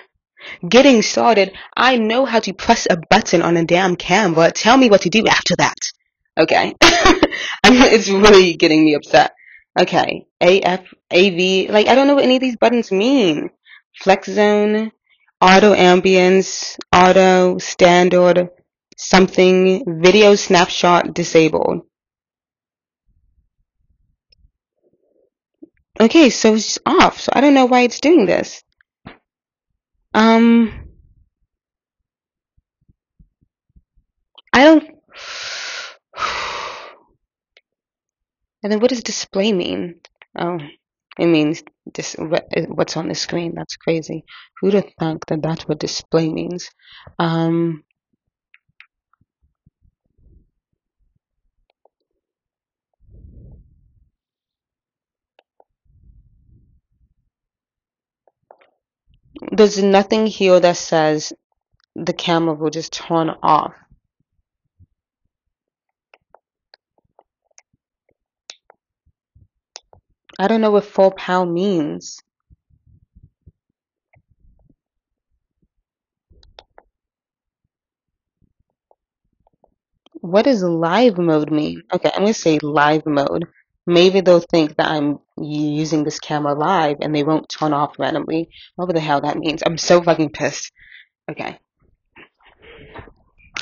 Getting 0.67 1.03
started, 1.03 1.53
I 1.77 1.97
know 1.97 2.25
how 2.25 2.41
to 2.41 2.53
press 2.53 2.87
a 2.89 2.97
button 3.11 3.43
on 3.43 3.57
a 3.57 3.65
damn 3.65 3.97
camera. 3.97 4.51
Tell 4.51 4.77
me 4.77 4.91
what 4.91 5.03
to 5.03 5.11
do 5.11 5.27
after 5.27 5.55
that. 5.57 5.79
Okay. 6.39 6.75
it's 7.65 8.09
really 8.09 8.55
getting 8.55 8.85
me 8.85 8.95
upset. 8.95 9.33
Okay. 9.79 10.27
AF, 10.41 10.81
AV, 11.13 11.71
like 11.71 11.89
I 11.89 11.95
don't 11.95 12.07
know 12.07 12.15
what 12.15 12.25
any 12.25 12.37
of 12.37 12.41
these 12.41 12.57
buttons 12.57 12.93
mean. 12.93 13.51
Flex 13.99 14.31
zone, 14.31 14.93
auto 15.41 15.75
ambience, 15.75 16.79
auto, 16.93 17.59
standard, 17.59 18.51
something, 18.97 20.03
video 20.03 20.35
snapshot 20.35 21.15
disabled. 21.15 21.83
Okay, 25.99 26.29
so 26.29 26.55
it's 26.55 26.79
off. 26.85 27.21
So 27.21 27.33
I 27.35 27.41
don't 27.41 27.55
know 27.55 27.67
why 27.67 27.83
it's 27.83 28.01
doing 28.01 28.27
this. 28.27 28.63
Um, 30.17 30.73
I 34.53 34.65
don't. 34.65 34.91
And 38.63 38.73
then 38.73 38.81
what 38.81 38.91
does 38.91 39.03
display 39.05 39.53
mean? 39.53 40.01
Oh, 40.39 40.59
it 41.19 41.27
means 41.27 41.63
this. 41.95 42.17
What's 42.19 42.97
on 42.99 43.09
the 43.09 43.15
screen? 43.15 43.55
That's 43.57 43.77
crazy. 43.77 44.25
Who'd 44.61 44.75
have 44.75 44.93
thunk 44.99 45.27
that 45.29 45.43
that's 45.43 45.69
what 45.69 45.81
display 45.81 46.31
means? 46.31 46.71
Um. 47.19 47.85
There's 59.51 59.83
nothing 59.83 60.27
here 60.27 60.59
that 60.61 60.77
says 60.77 61.33
the 61.95 62.13
camera 62.13 62.55
will 62.55 62.71
just 62.71 62.93
turn 62.93 63.31
off. 63.43 63.75
I 70.39 70.49
don't 70.49 70.61
know 70.61 70.71
what 70.71 70.85
full 70.85 71.11
PAL 71.13 71.47
means. 71.47 72.21
what 80.27 80.45
does 80.45 80.63
live 80.63 81.19
mode 81.19 81.51
mean? 81.51 81.83
Okay, 81.93 82.11
I'm 82.13 82.23
gonna 82.23 82.35
say 82.35 82.59
live 82.61 83.07
mode. 83.07 83.47
Maybe 83.87 84.21
they'll 84.21 84.41
think 84.41 84.77
that 84.77 84.89
I'm 84.89 85.19
using 85.39 86.03
this 86.03 86.19
camera 86.19 86.55
live 86.55 86.97
and 87.01 87.15
they 87.15 87.23
won't 87.23 87.49
turn 87.49 87.73
off 87.73 87.99
randomly. 87.99 88.49
Whatever 88.75 88.95
the 88.95 89.01
hell 89.01 89.21
that 89.21 89.39
means. 89.39 89.63
I'm 89.65 89.79
so 89.79 90.03
fucking 90.03 90.31
pissed. 90.31 90.73
Okay. 91.31 91.59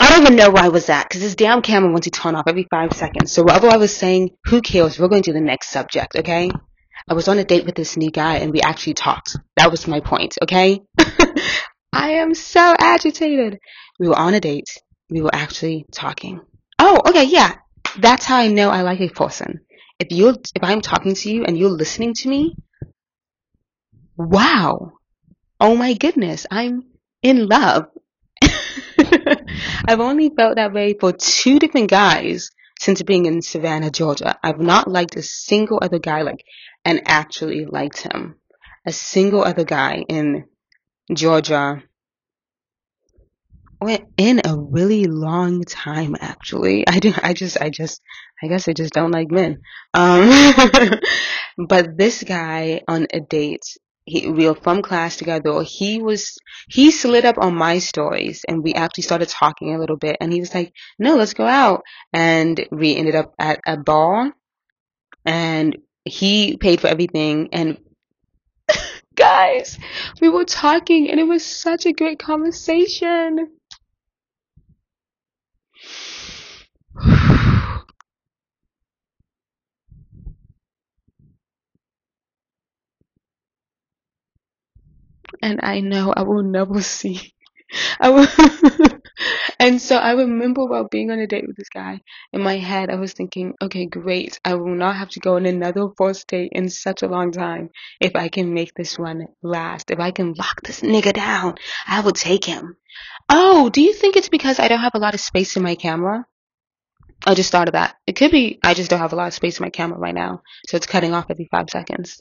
I 0.00 0.10
don't 0.10 0.22
even 0.22 0.37
know 0.37 0.50
where 0.50 0.64
I 0.64 0.68
was 0.68 0.88
at 0.88 1.08
because 1.08 1.20
this 1.20 1.37
damn 1.37 1.62
camera 1.62 1.90
wants 1.90 2.06
to 2.06 2.10
turn 2.10 2.34
off 2.34 2.48
every 2.48 2.66
five 2.70 2.92
seconds. 2.92 3.32
So 3.32 3.42
whatever 3.42 3.68
I 3.68 3.76
was 3.76 3.94
saying, 3.94 4.30
who 4.46 4.60
cares? 4.60 4.98
We're 4.98 5.08
going 5.08 5.22
to 5.24 5.32
the 5.32 5.40
next 5.40 5.68
subject, 5.68 6.16
okay? 6.16 6.50
I 7.08 7.14
was 7.14 7.28
on 7.28 7.38
a 7.38 7.44
date 7.44 7.66
with 7.66 7.74
this 7.74 7.96
new 7.96 8.10
guy 8.10 8.37
and 8.37 8.50
we 8.50 8.60
actually 8.60 8.94
talked. 8.94 9.37
That 9.56 9.70
was 9.70 9.87
my 9.87 10.00
point, 10.00 10.37
okay? 10.42 10.80
I 11.92 12.12
am 12.12 12.34
so 12.34 12.74
agitated. 12.78 13.58
We 14.00 14.08
were 14.08 14.18
on 14.18 14.34
a 14.34 14.40
date. 14.40 14.68
We 15.10 15.20
were 15.20 15.34
actually 15.34 15.87
talking. 15.92 16.40
Oh, 16.78 17.00
okay, 17.06 17.24
yeah. 17.24 17.56
That's 17.98 18.24
how 18.24 18.38
I 18.38 18.48
know 18.48 18.70
I 18.70 18.82
like 18.82 19.00
a 19.00 19.08
person. 19.08 19.60
If 19.98 20.09
you 20.11 20.30
if 20.30 20.62
I'm 20.62 20.80
talking 20.80 21.14
to 21.14 21.30
you 21.30 21.44
and 21.44 21.57
you're 21.57 21.70
listening 21.70 22.14
to 22.14 22.28
me, 22.28 22.57
wow. 24.16 24.92
Oh 25.61 25.76
my 25.76 25.94
goodness, 25.94 26.46
I'm 26.50 26.85
in 27.22 27.46
love. 27.46 27.87
I've 28.42 30.00
only 30.00 30.30
felt 30.30 30.57
that 30.57 30.72
way 30.72 30.94
for 30.98 31.12
two 31.12 31.59
different 31.59 31.90
guys 31.90 32.50
since 32.78 33.02
being 33.02 33.26
in 33.26 33.40
Savannah, 33.40 33.90
Georgia. 33.90 34.37
I've 34.42 34.59
not 34.59 34.88
liked 34.88 35.16
a 35.16 35.22
single 35.22 35.78
other 35.80 36.00
guy 36.00 36.22
like 36.22 36.44
and 36.85 37.02
actually 37.07 37.64
liked 37.64 38.02
him. 38.02 38.37
A 38.85 38.92
single 38.92 39.42
other 39.44 39.64
guy 39.64 40.04
in 40.09 40.44
Georgia 41.12 41.83
went 43.85 44.05
in 44.16 44.40
a 44.44 44.57
really 44.57 45.05
long 45.05 45.62
time 45.62 46.16
actually. 46.20 46.87
I 46.94 46.99
do 46.99 47.12
I 47.23 47.33
just 47.33 47.61
I 47.61 47.70
just 47.70 48.01
I 48.42 48.49
guess 48.49 48.68
I 48.68 48.73
just 48.73 48.92
don't 48.92 49.12
like 49.12 49.31
men. 49.31 49.61
Um 49.92 50.31
but 51.68 51.97
this 51.97 52.23
guy 52.23 52.83
on 52.88 53.07
a 53.12 53.20
date 53.20 53.77
he, 54.07 54.29
we 54.29 54.47
were 54.47 54.55
from 54.55 54.83
class 54.83 55.16
together. 55.16 55.62
He 55.62 56.03
was, 56.03 56.37
he 56.68 56.90
slid 56.90 57.25
up 57.25 57.38
on 57.38 57.55
my 57.55 57.79
stories 57.79 58.44
and 58.47 58.62
we 58.62 58.75
actually 58.75 59.03
started 59.03 59.29
talking 59.29 59.75
a 59.75 59.79
little 59.79 59.97
bit 59.97 60.16
and 60.20 60.33
he 60.33 60.40
was 60.40 60.55
like, 60.55 60.73
no, 60.99 61.16
let's 61.16 61.35
go 61.35 61.47
out. 61.47 61.83
And 62.12 62.66
we 62.70 62.97
ended 62.97 63.14
up 63.14 63.35
at 63.38 63.61
a 63.66 63.77
bar 63.77 64.33
and 65.25 65.79
he 66.05 66.57
paid 66.59 66.81
for 66.81 66.88
everything 66.88 67.49
and 67.53 67.79
guys, 69.14 69.79
we 70.20 70.29
were 70.29 70.44
talking 70.44 71.11
and 71.11 71.18
it 71.18 71.25
was 71.25 71.44
such 71.44 71.87
a 71.87 71.92
great 71.92 72.18
conversation. 72.18 73.49
and 85.42 85.61
I 85.62 85.81
know 85.81 86.12
I 86.16 86.23
will 86.23 86.42
never 86.42 86.81
see. 86.83 87.35
I 88.01 88.11
will 88.11 88.93
and 89.64 89.81
so 89.81 89.96
I 89.96 90.12
remember 90.12 90.66
while 90.66 90.87
being 90.90 91.11
on 91.11 91.18
a 91.18 91.27
date 91.27 91.46
with 91.46 91.57
this 91.57 91.70
guy, 91.70 92.03
in 92.35 92.42
my 92.42 92.59
head 92.59 92.90
I 92.90 92.96
was 92.96 93.14
thinking, 93.14 93.55
okay, 93.62 93.87
great. 93.87 94.38
I 94.44 94.57
will 94.57 94.74
not 94.74 94.96
have 94.96 95.09
to 95.11 95.20
go 95.20 95.37
on 95.37 95.46
another 95.46 95.88
first 95.96 96.29
date 96.29 96.53
in 96.53 96.68
such 96.68 97.03
a 97.03 97.09
long 97.09 97.33
time 97.33 97.70
if 97.98 98.14
I 98.14 98.29
can 98.29 98.53
make 98.53 98.74
this 98.74 98.98
one 98.98 99.27
last. 99.42 99.90
If 99.90 100.00
I 100.00 100.11
can 100.11 100.35
lock 100.35 100.61
this 100.62 100.83
nigga 100.83 101.14
down, 101.14 101.55
I 101.87 102.00
will 102.00 102.12
take 102.12 102.44
him. 102.44 102.77
Oh, 103.31 103.70
do 103.70 103.81
you 103.81 103.94
think 103.94 104.16
it's 104.16 104.29
because 104.29 104.59
I 104.59 104.68
don't 104.68 104.81
have 104.81 104.94
a 104.94 104.98
lot 104.98 105.14
of 105.14 105.20
space 105.20 105.57
in 105.57 105.62
my 105.62 105.77
camera? 105.77 106.27
I 107.27 107.35
just 107.35 107.50
thought 107.50 107.68
of 107.68 107.72
that. 107.72 107.96
It 108.07 108.16
could 108.16 108.33
be 108.33 108.59
I 108.62 108.74
just 108.74 108.90
don't 108.90 108.98
have 108.98 109.14
a 109.14 109.16
lot 109.16 109.29
of 109.29 109.35
space 109.35 109.59
in 109.59 109.64
my 109.64 109.70
camera 109.70 109.98
right 109.98 110.14
now, 110.14 110.42
so 110.68 110.77
it's 110.77 110.87
cutting 110.87 111.14
off 111.14 111.31
every 111.31 111.48
five 111.50 111.70
seconds. 111.70 112.20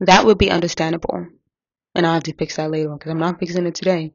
That 0.00 0.26
would 0.26 0.36
be 0.36 0.50
understandable. 0.50 1.28
And 1.94 2.06
I'll 2.06 2.14
have 2.14 2.24
to 2.24 2.34
fix 2.34 2.56
that 2.56 2.70
later 2.70 2.90
because 2.90 3.10
I'm 3.10 3.18
not 3.18 3.40
fixing 3.40 3.66
it 3.66 3.74
today. 3.74 4.12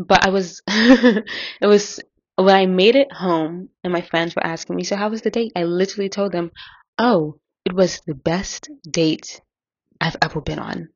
But 0.00 0.24
I 0.24 0.30
was, 0.30 0.62
it 0.66 1.26
was 1.60 2.00
when 2.36 2.56
I 2.56 2.64
made 2.64 2.96
it 2.96 3.12
home 3.12 3.68
and 3.84 3.92
my 3.92 4.00
friends 4.00 4.34
were 4.34 4.44
asking 4.44 4.76
me, 4.76 4.84
so 4.84 4.96
how 4.96 5.10
was 5.10 5.20
the 5.20 5.30
date? 5.30 5.52
I 5.54 5.64
literally 5.64 6.08
told 6.08 6.32
them, 6.32 6.52
oh, 6.96 7.38
it 7.66 7.74
was 7.74 8.00
the 8.06 8.14
best 8.14 8.70
date 8.88 9.42
I've 10.00 10.16
ever 10.22 10.40
been 10.40 10.58
on. 10.58 10.88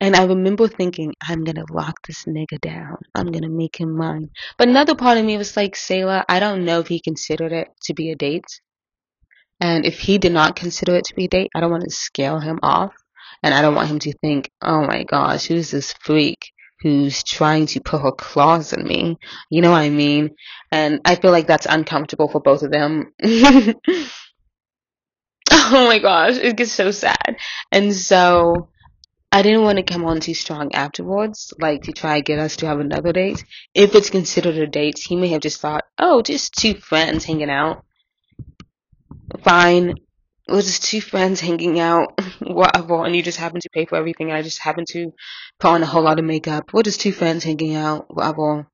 And 0.00 0.16
I 0.16 0.24
remember 0.24 0.66
thinking, 0.66 1.14
I'm 1.22 1.44
gonna 1.44 1.66
lock 1.70 2.06
this 2.06 2.24
nigga 2.24 2.58
down. 2.60 2.96
I'm 3.14 3.30
gonna 3.30 3.50
make 3.50 3.78
him 3.78 3.96
mine. 3.96 4.30
But 4.58 4.68
another 4.68 4.96
part 4.96 5.18
of 5.18 5.24
me 5.24 5.36
was 5.36 5.56
like, 5.56 5.74
Sayla, 5.74 6.24
I 6.28 6.40
don't 6.40 6.64
know 6.64 6.80
if 6.80 6.88
he 6.88 7.00
considered 7.00 7.52
it 7.52 7.68
to 7.82 7.94
be 7.94 8.10
a 8.10 8.16
date. 8.16 8.60
And 9.60 9.84
if 9.84 10.00
he 10.00 10.18
did 10.18 10.32
not 10.32 10.56
consider 10.56 10.96
it 10.96 11.04
to 11.04 11.14
be 11.14 11.26
a 11.26 11.28
date, 11.28 11.50
I 11.54 11.60
don't 11.60 11.70
want 11.70 11.84
to 11.84 11.90
scale 11.90 12.40
him 12.40 12.58
off. 12.62 12.94
And 13.42 13.54
I 13.54 13.62
don't 13.62 13.74
want 13.74 13.90
him 13.90 13.98
to 14.00 14.12
think, 14.18 14.50
oh 14.62 14.86
my 14.86 15.04
gosh, 15.04 15.46
who's 15.46 15.70
this 15.70 15.92
freak 16.00 16.39
who's 16.82 17.22
trying 17.22 17.66
to 17.66 17.80
put 17.80 18.02
her 18.02 18.12
claws 18.12 18.72
in 18.72 18.86
me? 18.86 19.18
You 19.50 19.62
know 19.62 19.70
what 19.70 19.78
I 19.78 19.90
mean? 19.90 20.36
And 20.70 21.00
I 21.04 21.16
feel 21.16 21.30
like 21.30 21.46
that's 21.46 21.66
uncomfortable 21.66 22.28
for 22.28 22.40
both 22.40 22.62
of 22.62 22.70
them. 22.70 23.12
oh 23.22 23.74
my 25.72 25.98
gosh, 25.98 26.36
it 26.36 26.56
gets 26.56 26.72
so 26.72 26.90
sad. 26.90 27.36
And 27.70 27.94
so 27.94 28.68
I 29.32 29.42
didn't 29.42 29.62
want 29.62 29.78
to 29.78 29.84
come 29.84 30.04
on 30.04 30.20
too 30.20 30.34
strong 30.34 30.74
afterwards, 30.74 31.52
like 31.58 31.82
to 31.82 31.92
try 31.92 32.18
to 32.18 32.22
get 32.24 32.38
us 32.38 32.56
to 32.56 32.66
have 32.66 32.80
another 32.80 33.12
date. 33.12 33.44
If 33.74 33.94
it's 33.94 34.10
considered 34.10 34.56
a 34.56 34.66
date, 34.66 34.98
he 34.98 35.16
may 35.16 35.28
have 35.28 35.42
just 35.42 35.60
thought, 35.60 35.84
oh, 35.98 36.22
just 36.22 36.54
two 36.54 36.74
friends 36.74 37.24
hanging 37.24 37.50
out 37.50 37.84
fine. 39.42 39.94
We're 40.50 40.62
just 40.62 40.82
two 40.82 41.00
friends 41.00 41.40
hanging 41.40 41.78
out, 41.78 42.20
whatever, 42.40 43.04
and 43.04 43.14
you 43.14 43.22
just 43.22 43.38
happen 43.38 43.60
to 43.60 43.70
pay 43.72 43.86
for 43.86 43.96
everything, 43.96 44.30
and 44.30 44.36
I 44.36 44.42
just 44.42 44.58
happen 44.58 44.84
to 44.90 45.12
put 45.60 45.68
on 45.68 45.82
a 45.82 45.86
whole 45.86 46.02
lot 46.02 46.18
of 46.18 46.24
makeup. 46.24 46.72
We're 46.72 46.82
just 46.82 47.00
two 47.00 47.12
friends 47.12 47.44
hanging 47.44 47.76
out, 47.76 48.12
whatever. 48.12 48.66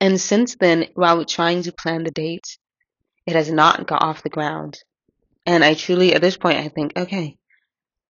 And 0.00 0.20
since 0.20 0.56
then, 0.56 0.88
while 0.94 1.16
we're 1.16 1.24
trying 1.24 1.62
to 1.62 1.72
plan 1.72 2.02
the 2.02 2.10
date, 2.10 2.58
it 3.24 3.36
has 3.36 3.52
not 3.52 3.86
got 3.86 4.02
off 4.02 4.24
the 4.24 4.30
ground. 4.30 4.78
And 5.46 5.62
I 5.62 5.74
truly, 5.74 6.12
at 6.12 6.22
this 6.22 6.36
point, 6.36 6.58
I 6.58 6.68
think, 6.68 6.94
okay, 6.96 7.36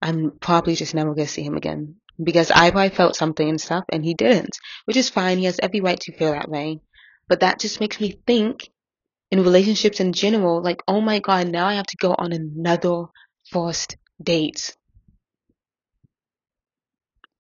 I'm 0.00 0.30
probably 0.40 0.74
just 0.74 0.94
never 0.94 1.14
gonna 1.14 1.28
see 1.28 1.42
him 1.42 1.56
again. 1.56 1.96
Because 2.22 2.50
I 2.50 2.70
probably 2.70 2.96
felt 2.96 3.14
something 3.14 3.48
and 3.48 3.60
stuff, 3.60 3.84
and 3.90 4.04
he 4.04 4.14
didn't. 4.14 4.56
Which 4.86 4.96
is 4.96 5.10
fine, 5.10 5.36
he 5.36 5.44
has 5.44 5.60
every 5.62 5.82
right 5.82 6.00
to 6.00 6.16
feel 6.16 6.32
that 6.32 6.48
way. 6.48 6.80
But 7.28 7.40
that 7.40 7.60
just 7.60 7.80
makes 7.80 8.00
me 8.00 8.18
think 8.26 8.70
in 9.30 9.42
relationships 9.42 10.00
in 10.00 10.12
general, 10.12 10.62
like, 10.62 10.82
oh 10.88 11.00
my 11.00 11.20
god, 11.20 11.48
now 11.48 11.66
I 11.66 11.74
have 11.74 11.86
to 11.86 11.96
go 11.96 12.14
on 12.16 12.32
another 12.32 13.04
first 13.50 13.96
date. 14.22 14.76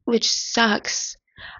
Which 0.04 0.30
sucks. 0.30 1.16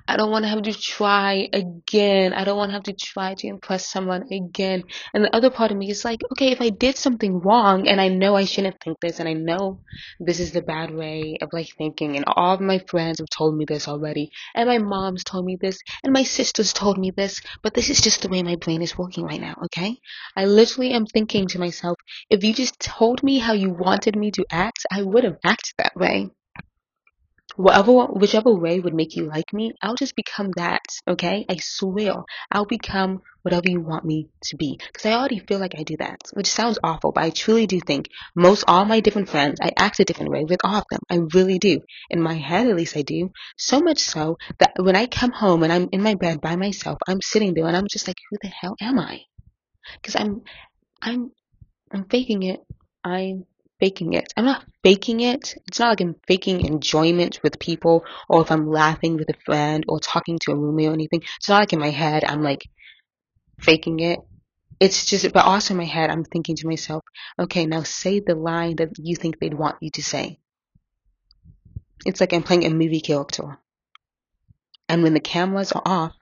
I 0.08 0.16
don't 0.16 0.30
want 0.30 0.44
to 0.44 0.48
have 0.48 0.62
to 0.62 0.72
try 0.72 1.48
again. 1.52 2.32
I 2.32 2.44
don't 2.44 2.56
want 2.56 2.70
to 2.70 2.74
have 2.74 2.82
to 2.84 2.92
try 2.92 3.34
to 3.34 3.46
impress 3.46 3.86
someone 3.86 4.24
again. 4.32 4.82
And 5.14 5.24
the 5.24 5.34
other 5.34 5.50
part 5.50 5.70
of 5.70 5.76
me 5.76 5.90
is 5.90 6.04
like, 6.04 6.20
okay, 6.32 6.52
if 6.52 6.60
I 6.60 6.70
did 6.70 6.96
something 6.96 7.40
wrong 7.40 7.86
and 7.86 8.00
I 8.00 8.08
know 8.08 8.34
I 8.36 8.44
shouldn't 8.44 8.80
think 8.82 8.98
this 9.00 9.20
and 9.20 9.28
I 9.28 9.34
know 9.34 9.80
this 10.18 10.40
is 10.40 10.52
the 10.52 10.62
bad 10.62 10.94
way 10.94 11.38
of 11.40 11.50
like 11.52 11.68
thinking 11.78 12.16
and 12.16 12.24
all 12.26 12.54
of 12.54 12.60
my 12.60 12.78
friends 12.78 13.20
have 13.20 13.28
told 13.30 13.56
me 13.56 13.64
this 13.64 13.88
already 13.88 14.30
and 14.54 14.68
my 14.68 14.78
mom's 14.78 15.24
told 15.24 15.44
me 15.44 15.56
this 15.60 15.78
and 16.02 16.12
my 16.12 16.24
sisters 16.24 16.72
told 16.72 16.98
me 16.98 17.10
this, 17.10 17.40
but 17.62 17.74
this 17.74 17.90
is 17.90 18.00
just 18.00 18.22
the 18.22 18.28
way 18.28 18.42
my 18.42 18.56
brain 18.56 18.82
is 18.82 18.98
working 18.98 19.24
right 19.24 19.40
now, 19.40 19.54
okay? 19.66 19.98
I 20.36 20.46
literally 20.46 20.92
am 20.92 21.06
thinking 21.06 21.46
to 21.48 21.58
myself, 21.58 21.96
if 22.28 22.42
you 22.42 22.52
just 22.52 22.80
told 22.80 23.22
me 23.22 23.38
how 23.38 23.52
you 23.52 23.70
wanted 23.70 24.16
me 24.16 24.30
to 24.32 24.44
act, 24.50 24.86
I 24.90 25.02
would 25.02 25.24
have 25.24 25.38
acted 25.44 25.74
that 25.78 25.96
way 25.96 26.30
whatever 27.56 28.06
whichever 28.06 28.54
way 28.54 28.80
would 28.80 28.94
make 28.94 29.16
you 29.16 29.26
like 29.26 29.52
me 29.52 29.72
i'll 29.82 29.94
just 29.94 30.16
become 30.16 30.50
that 30.56 30.82
okay? 31.06 31.44
I 31.48 31.56
swear 31.60 32.22
i'll 32.50 32.66
become 32.66 33.22
whatever 33.42 33.68
you 33.68 33.80
want 33.80 34.04
me 34.04 34.28
to 34.44 34.56
be 34.56 34.78
because 34.86 35.06
i 35.06 35.12
already 35.12 35.38
feel 35.38 35.58
like 35.58 35.74
i 35.78 35.82
do 35.82 35.96
that 35.98 36.20
which 36.34 36.46
sounds 36.46 36.78
awful 36.82 37.12
but 37.12 37.24
i 37.24 37.30
truly 37.30 37.66
do 37.66 37.80
think 37.80 38.08
most 38.34 38.64
all 38.68 38.84
my 38.84 39.00
different 39.00 39.28
friends 39.28 39.58
i 39.62 39.70
act 39.76 40.00
a 40.00 40.04
different 40.04 40.30
way 40.30 40.44
with 40.44 40.60
all 40.64 40.76
of 40.76 40.84
them 40.90 41.00
i 41.10 41.16
really 41.34 41.58
do. 41.58 41.80
In 42.10 42.20
my 42.20 42.34
head 42.34 42.66
at 42.66 42.76
least 42.76 42.96
i 42.96 43.02
do. 43.02 43.30
So 43.56 43.80
much 43.80 43.98
so 43.98 44.38
that 44.58 44.72
when 44.78 44.96
i 44.96 45.06
come 45.06 45.32
home 45.32 45.62
and 45.62 45.72
i'm 45.72 45.88
in 45.92 46.02
my 46.02 46.14
bed 46.14 46.40
by 46.40 46.56
myself 46.56 46.98
i'm 47.08 47.20
sitting 47.20 47.54
there 47.54 47.66
and 47.66 47.76
i'm 47.76 47.88
just 47.88 48.06
like 48.06 48.18
who 48.30 48.36
the 48.42 48.48
hell 48.48 48.76
am 48.80 48.98
i? 48.98 49.20
Because 49.94 50.16
i'm 50.16 50.42
i'm 51.02 51.32
i'm 51.90 52.04
faking 52.04 52.42
it. 52.42 52.60
I'm 53.02 53.46
faking 53.80 54.12
it. 54.12 54.32
I'm 54.36 54.44
not 54.44 54.64
faking 54.84 55.20
it. 55.20 55.54
It's 55.66 55.80
not 55.80 55.88
like 55.88 56.00
I'm 56.00 56.16
faking 56.28 56.64
enjoyment 56.66 57.40
with 57.42 57.58
people 57.58 58.04
or 58.28 58.42
if 58.42 58.52
I'm 58.52 58.70
laughing 58.70 59.16
with 59.16 59.28
a 59.30 59.40
friend 59.44 59.84
or 59.88 59.98
talking 59.98 60.38
to 60.42 60.52
a 60.52 60.56
roommate 60.56 60.88
or 60.88 60.92
anything. 60.92 61.22
It's 61.38 61.48
not 61.48 61.60
like 61.60 61.72
in 61.72 61.80
my 61.80 61.90
head 61.90 62.24
I'm 62.24 62.42
like 62.42 62.68
faking 63.60 64.00
it. 64.00 64.20
It's 64.78 65.06
just, 65.06 65.32
but 65.32 65.44
also 65.44 65.74
in 65.74 65.78
my 65.78 65.84
head 65.84 66.10
I'm 66.10 66.24
thinking 66.24 66.56
to 66.56 66.66
myself, 66.68 67.02
okay, 67.38 67.66
now 67.66 67.82
say 67.82 68.20
the 68.20 68.34
line 68.34 68.76
that 68.76 68.90
you 68.98 69.16
think 69.16 69.38
they'd 69.38 69.54
want 69.54 69.76
you 69.80 69.90
to 69.90 70.02
say. 70.02 70.38
It's 72.06 72.20
like 72.20 72.32
I'm 72.32 72.42
playing 72.42 72.64
a 72.64 72.70
movie 72.70 73.00
character. 73.00 73.58
And 74.88 75.02
when 75.02 75.14
the 75.14 75.20
cameras 75.20 75.72
are 75.72 75.82
off, 75.84 76.14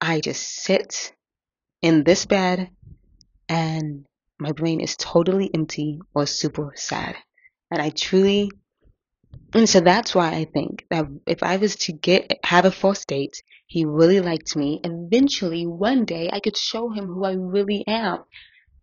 I 0.00 0.20
just 0.20 0.42
sit 0.42 1.12
in 1.82 2.04
this 2.04 2.24
bed 2.26 2.70
and 3.48 4.04
my 4.38 4.52
brain 4.52 4.80
is 4.80 4.96
totally 4.96 5.50
empty 5.52 6.00
or 6.14 6.26
super 6.26 6.72
sad. 6.76 7.16
And 7.70 7.82
I 7.82 7.90
truly, 7.90 8.50
and 9.52 9.68
so 9.68 9.80
that's 9.80 10.14
why 10.14 10.30
I 10.30 10.44
think 10.44 10.86
that 10.90 11.06
if 11.26 11.42
I 11.42 11.56
was 11.56 11.76
to 11.76 11.92
get, 11.92 12.38
have 12.44 12.64
a 12.64 12.70
first 12.70 13.08
date, 13.08 13.42
he 13.66 13.84
really 13.84 14.20
liked 14.20 14.56
me, 14.56 14.80
eventually 14.82 15.66
one 15.66 16.04
day 16.04 16.30
I 16.32 16.40
could 16.40 16.56
show 16.56 16.88
him 16.90 17.06
who 17.06 17.24
I 17.24 17.32
really 17.32 17.84
am 17.86 18.24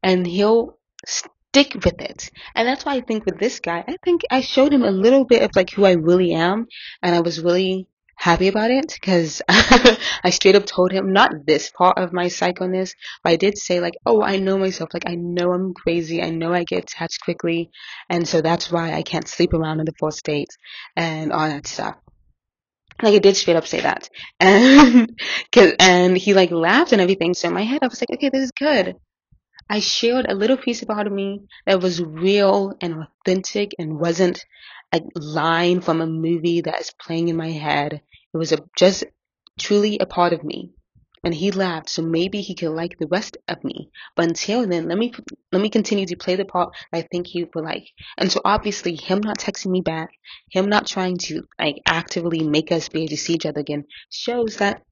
and 0.04 0.28
he'll 0.28 0.78
stick 1.08 1.74
with 1.74 2.00
it. 2.02 2.30
And 2.54 2.68
that's 2.68 2.86
why 2.86 2.96
I 2.96 3.02
think 3.02 3.26
with 3.26 3.40
this 3.40 3.60
guy, 3.60 3.84
I 3.88 3.98
think 4.04 4.22
I 4.30 4.42
showed 4.42 4.74
him 4.74 4.84
a 4.84 4.92
little 4.92 5.26
bit 5.26 5.42
of 5.42 5.56
like 5.56 5.72
who 5.72 5.86
I 5.86 5.94
really 5.94 6.34
am 6.34 6.68
and 7.02 7.16
I 7.16 7.22
was 7.22 7.42
really 7.42 7.88
happy 8.16 8.48
about 8.48 8.72
it 8.72 8.94
because 8.94 9.42
I 9.50 10.30
straight 10.32 10.56
up 10.56 10.66
told 10.66 10.92
him 10.92 11.14
not 11.14 11.46
this 11.46 11.70
part 11.70 11.98
of 11.98 12.14
my 12.14 12.26
psychoness, 12.26 12.94
but 13.24 13.34
I 13.34 13.36
did 13.36 13.58
say 13.58 13.80
like, 13.80 13.96
oh, 14.06 14.22
I 14.22 14.38
know 14.38 14.58
myself. 14.58 14.94
Like 14.94 15.08
I 15.08 15.16
know 15.16 15.52
I'm 15.52 15.74
crazy. 15.74 16.22
I 16.22 16.30
know 16.30 16.54
I 16.54 16.64
get 16.64 16.84
attached 16.84 17.22
quickly, 17.22 17.70
and 18.10 18.28
so 18.28 18.42
that's 18.42 18.72
why 18.72 18.94
I 18.94 19.04
can't 19.04 19.28
sleep 19.28 19.54
around 19.54 19.80
in 19.80 19.86
the 19.86 19.94
first 20.00 20.24
date 20.24 20.50
and 20.96 21.32
all 21.32 21.48
that 21.48 21.68
stuff. 21.68 21.98
Like 23.02 23.14
I 23.14 23.20
did 23.20 23.36
straight 23.36 23.58
up 23.58 23.68
say 23.68 23.82
that, 23.82 24.10
and 24.40 25.20
cause, 25.52 25.74
and 25.80 26.18
he 26.18 26.34
like 26.34 26.52
laughed 26.52 26.94
and 26.94 27.02
everything. 27.02 27.34
So 27.34 27.50
in 27.50 27.54
my 27.54 27.64
head, 27.64 27.80
I 27.82 27.88
was 27.88 28.02
like, 28.02 28.12
okay, 28.12 28.30
this 28.30 28.44
is 28.44 28.52
good. 28.52 28.96
I 29.68 29.80
shared 29.80 30.28
a 30.30 30.36
little 30.36 30.58
piece 30.58 30.84
about 30.84 31.12
me 31.12 31.42
that 31.66 31.82
was 31.82 32.02
real 32.02 32.74
and 32.82 33.08
authentic 33.26 33.72
and 33.80 34.00
wasn't 34.00 34.46
a 34.96 35.20
line 35.20 35.82
from 35.82 36.02
a 36.02 36.08
movie 36.08 36.62
that 36.62 36.80
is 36.80 36.94
playing 37.00 37.28
in 37.28 37.36
my 37.36 37.52
head. 37.52 38.02
It 38.34 38.38
was 38.38 38.52
a, 38.52 38.60
just 38.78 39.04
truly 39.60 39.98
a 40.00 40.06
part 40.06 40.34
of 40.34 40.44
me. 40.44 40.72
And 41.24 41.34
he 41.34 41.50
laughed, 41.50 41.90
so 41.90 42.04
maybe 42.04 42.42
he 42.42 42.54
could 42.54 42.70
like 42.70 43.00
the 43.00 43.08
rest 43.08 43.38
of 43.48 43.64
me. 43.64 43.90
But 44.16 44.28
until 44.28 44.68
then, 44.68 44.88
let 44.88 44.96
me 44.96 45.12
let 45.52 45.60
me 45.60 45.70
continue 45.70 46.06
to 46.06 46.16
play 46.16 46.36
the 46.36 46.46
part 46.46 46.76
I 46.94 47.02
think 47.02 47.26
he 47.26 47.44
would 47.44 47.66
like. 47.66 47.88
And 48.16 48.32
so 48.32 48.42
obviously, 48.46 48.96
him 48.96 49.22
not 49.22 49.40
texting 49.40 49.72
me 49.72 49.82
back, 49.82 50.10
him 50.52 50.70
not 50.70 50.86
trying 50.86 51.18
to 51.26 51.42
like 51.60 51.82
actively 51.88 52.44
make 52.44 52.72
us 52.72 52.90
be 52.90 53.00
able 53.00 53.10
to 53.10 53.18
see 53.18 53.34
each 53.34 53.48
other 53.48 53.62
again, 53.62 53.86
shows 54.12 54.58
that 54.58 54.84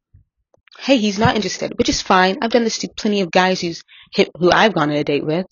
hey, 0.80 0.98
he's 0.98 1.20
not 1.20 1.36
interested, 1.36 1.78
which 1.78 1.90
is 1.90 2.02
fine. 2.02 2.40
I've 2.42 2.50
done 2.50 2.64
this 2.64 2.80
to 2.80 2.90
plenty 2.98 3.22
of 3.22 3.30
guys 3.30 3.62
who's 3.62 3.84
hit, 4.12 4.32
who 4.36 4.52
I've 4.52 4.74
gone 4.74 4.90
on 4.90 4.96
a 4.96 5.04
date 5.04 5.24
with 5.24 5.46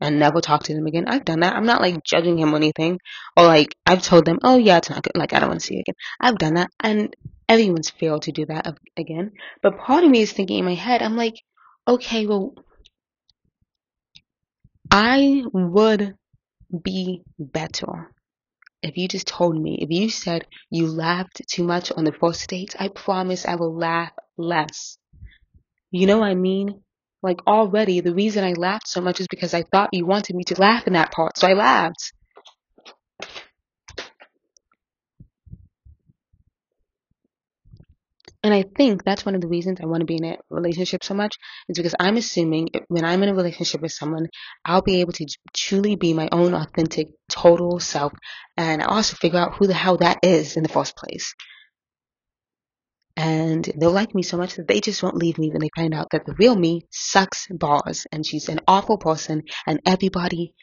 and 0.00 0.18
never 0.18 0.40
talk 0.40 0.64
to 0.64 0.74
them 0.74 0.86
again. 0.86 1.04
I've 1.06 1.24
done 1.24 1.40
that. 1.40 1.54
I'm 1.54 1.66
not 1.66 1.80
like 1.80 2.04
judging 2.04 2.38
him 2.38 2.52
or 2.52 2.56
anything. 2.56 2.98
Or 3.36 3.44
like 3.44 3.74
I've 3.86 4.02
told 4.02 4.24
them, 4.24 4.38
oh 4.42 4.56
yeah, 4.56 4.78
it's 4.78 4.90
not 4.90 5.02
good. 5.02 5.16
Like 5.16 5.32
I 5.32 5.40
don't 5.40 5.48
want 5.48 5.60
to 5.60 5.66
see 5.66 5.74
you 5.74 5.80
again. 5.80 5.94
I've 6.20 6.38
done 6.38 6.54
that, 6.54 6.70
and 6.80 7.14
everyone's 7.48 7.90
failed 7.90 8.22
to 8.22 8.32
do 8.32 8.46
that 8.46 8.76
again. 8.96 9.32
But 9.62 9.78
part 9.78 10.04
of 10.04 10.10
me 10.10 10.22
is 10.22 10.32
thinking 10.32 10.58
in 10.58 10.64
my 10.64 10.74
head, 10.74 11.02
I'm 11.02 11.16
like, 11.16 11.34
okay, 11.86 12.26
well, 12.26 12.54
I 14.90 15.42
would 15.52 16.16
be 16.82 17.22
better 17.38 18.10
if 18.82 18.96
you 18.96 19.08
just 19.08 19.26
told 19.26 19.60
me. 19.60 19.78
If 19.80 19.90
you 19.90 20.10
said 20.10 20.46
you 20.70 20.86
laughed 20.86 21.42
too 21.50 21.64
much 21.64 21.90
on 21.92 22.04
the 22.04 22.12
first 22.12 22.48
date, 22.48 22.74
I 22.78 22.88
promise 22.88 23.46
I 23.46 23.54
will 23.56 23.74
laugh 23.74 24.12
less. 24.36 24.98
You 25.90 26.06
know 26.06 26.18
what 26.18 26.28
I 26.28 26.34
mean? 26.34 26.82
Like 27.24 27.40
already, 27.46 28.00
the 28.00 28.14
reason 28.14 28.44
I 28.44 28.52
laughed 28.52 28.86
so 28.86 29.00
much 29.00 29.18
is 29.18 29.28
because 29.28 29.54
I 29.54 29.62
thought 29.62 29.88
you 29.92 30.04
wanted 30.04 30.36
me 30.36 30.44
to 30.44 30.60
laugh 30.60 30.86
in 30.86 30.92
that 30.92 31.10
part, 31.10 31.38
so 31.38 31.48
I 31.48 31.54
laughed. 31.54 32.12
And 38.42 38.52
I 38.52 38.62
think 38.76 39.04
that's 39.04 39.24
one 39.24 39.34
of 39.34 39.40
the 39.40 39.48
reasons 39.48 39.78
I 39.80 39.86
want 39.86 40.02
to 40.02 40.04
be 40.04 40.16
in 40.16 40.24
a 40.24 40.36
relationship 40.50 41.02
so 41.02 41.14
much 41.14 41.34
is 41.70 41.78
because 41.78 41.94
I'm 41.98 42.18
assuming 42.18 42.68
when 42.88 43.06
I'm 43.06 43.22
in 43.22 43.30
a 43.30 43.34
relationship 43.34 43.80
with 43.80 43.92
someone, 43.92 44.26
I'll 44.62 44.82
be 44.82 45.00
able 45.00 45.14
to 45.14 45.26
truly 45.56 45.96
be 45.96 46.12
my 46.12 46.28
own 46.30 46.52
authentic, 46.52 47.08
total 47.30 47.80
self. 47.80 48.12
And 48.58 48.82
I 48.82 48.84
also 48.84 49.16
figure 49.16 49.38
out 49.38 49.54
who 49.54 49.66
the 49.66 49.72
hell 49.72 49.96
that 49.96 50.18
is 50.22 50.58
in 50.58 50.62
the 50.62 50.68
first 50.68 50.94
place 50.94 51.34
and 53.16 53.70
they'll 53.76 53.92
like 53.92 54.14
me 54.14 54.22
so 54.22 54.36
much 54.36 54.56
that 54.56 54.66
they 54.66 54.80
just 54.80 55.02
won't 55.02 55.16
leave 55.16 55.38
me 55.38 55.50
when 55.50 55.60
they 55.60 55.70
find 55.76 55.94
out 55.94 56.08
that 56.10 56.26
the 56.26 56.34
real 56.38 56.56
me 56.56 56.82
sucks 56.90 57.46
balls 57.48 58.06
and 58.10 58.26
she's 58.26 58.48
an 58.48 58.60
awful 58.66 58.98
person 58.98 59.42
and 59.66 59.80
everybody 59.86 60.54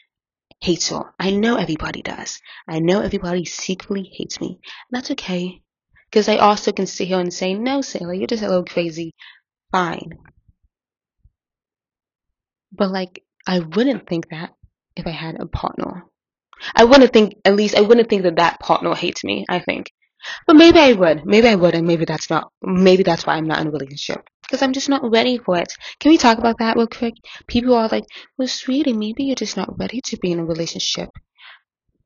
hates 0.60 0.90
her. 0.90 1.14
I 1.18 1.30
know 1.30 1.56
everybody 1.56 2.02
does. 2.02 2.40
I 2.68 2.80
know 2.80 3.00
everybody 3.00 3.44
secretly 3.44 4.10
hates 4.12 4.40
me. 4.40 4.48
And 4.48 4.58
that's 4.90 5.10
okay. 5.12 5.62
Because 6.10 6.28
I 6.28 6.36
also 6.36 6.72
can 6.72 6.86
sit 6.86 7.08
here 7.08 7.18
and 7.18 7.32
say, 7.32 7.54
no, 7.54 7.80
Sailor, 7.80 8.12
you're 8.12 8.26
just 8.26 8.42
a 8.42 8.48
little 8.48 8.64
crazy. 8.64 9.14
Fine. 9.72 10.18
But 12.70 12.90
like, 12.90 13.22
I 13.46 13.60
wouldn't 13.60 14.06
think 14.06 14.28
that 14.28 14.54
if 14.94 15.06
I 15.06 15.10
had 15.10 15.40
a 15.40 15.46
partner. 15.46 16.04
I 16.76 16.84
wouldn't 16.84 17.12
think, 17.12 17.34
at 17.44 17.56
least, 17.56 17.74
I 17.74 17.80
wouldn't 17.80 18.08
think 18.08 18.22
that 18.22 18.36
that 18.36 18.60
partner 18.60 18.94
hates 18.94 19.24
me, 19.24 19.46
I 19.48 19.58
think. 19.58 19.90
But 20.46 20.56
maybe 20.56 20.78
I 20.78 20.92
would. 20.92 21.24
Maybe 21.24 21.48
I 21.48 21.54
would, 21.54 21.74
and 21.74 21.86
maybe 21.86 22.04
that's 22.04 22.30
not. 22.30 22.52
Maybe 22.62 23.02
that's 23.02 23.26
why 23.26 23.34
I'm 23.34 23.46
not 23.46 23.60
in 23.60 23.68
a 23.68 23.70
relationship 23.70 24.22
because 24.42 24.62
I'm 24.62 24.72
just 24.72 24.88
not 24.88 25.10
ready 25.10 25.38
for 25.38 25.56
it. 25.56 25.72
Can 25.98 26.10
we 26.10 26.18
talk 26.18 26.38
about 26.38 26.58
that 26.58 26.76
real 26.76 26.86
quick? 26.86 27.14
People 27.46 27.74
are 27.74 27.88
like, 27.88 28.04
"Well, 28.36 28.48
sweetie, 28.48 28.92
maybe 28.92 29.24
you're 29.24 29.34
just 29.34 29.56
not 29.56 29.78
ready 29.78 30.00
to 30.02 30.18
be 30.18 30.32
in 30.32 30.40
a 30.40 30.44
relationship. 30.44 31.08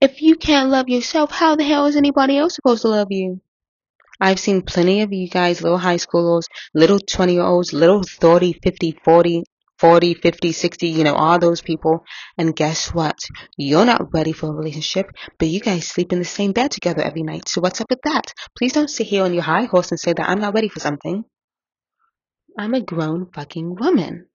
If 0.01 0.23
you 0.23 0.37
can't 0.37 0.71
love 0.71 0.89
yourself, 0.89 1.31
how 1.33 1.57
the 1.57 1.65
hell 1.65 1.87
is 1.87 1.97
anybody 1.97 2.39
else 2.39 2.55
supposed 2.55 2.83
to 2.83 2.89
love 2.89 3.09
you?" 3.11 3.41
I've 4.21 4.39
seen 4.39 4.63
plenty 4.63 5.03
of 5.03 5.13
you 5.13 5.29
guys, 5.29 5.61
little 5.61 5.79
high 5.79 5.97
schoolers, 5.97 6.45
little 6.73 6.99
20 6.99 7.35
year 7.35 7.43
olds, 7.43 7.73
little 7.73 8.03
30, 8.03 8.55
50, 8.63 8.99
40, 9.05 9.43
40, 9.79 10.15
50, 10.15 10.53
60, 10.53 10.89
you 10.89 11.05
know, 11.05 11.15
all 11.15 11.39
those 11.39 11.61
people. 11.61 12.05
And 12.39 12.57
guess 12.57 12.95
what? 12.95 13.19
You're 13.57 13.85
not 13.85 14.13
ready 14.13 14.33
for 14.33 14.49
a 14.49 14.55
relationship, 14.55 15.11
but 15.39 15.49
you 15.49 15.61
guys 15.61 15.87
sleep 15.87 16.13
in 16.13 16.19
the 16.19 16.25
same 16.25 16.53
bed 16.53 16.71
together 16.71 17.03
every 17.03 17.23
night. 17.23 17.49
So 17.49 17.61
what's 17.61 17.81
up 17.81 17.91
with 17.91 18.03
that? 18.05 18.33
Please 18.57 18.73
don't 18.73 18.91
sit 18.91 19.07
here 19.07 19.25
on 19.25 19.35
your 19.35 19.43
high 19.43 19.65
horse 19.65 19.91
and 19.91 20.01
say 20.01 20.13
that 20.13 20.29
I'm 20.29 20.41
not 20.41 20.55
ready 20.55 20.69
for 20.69 20.81
something. 20.81 21.25
I'm 22.59 22.75
a 22.75 22.81
grown 22.81 23.31
fucking 23.33 23.77
woman. 23.77 24.29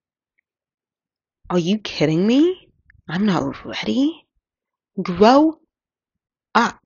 Are 1.50 1.58
you 1.58 1.78
kidding 1.78 2.26
me? 2.26 2.68
I'm 3.08 3.26
not 3.26 3.64
ready? 3.64 4.24
Grow 5.02 5.58
up. 6.54 6.80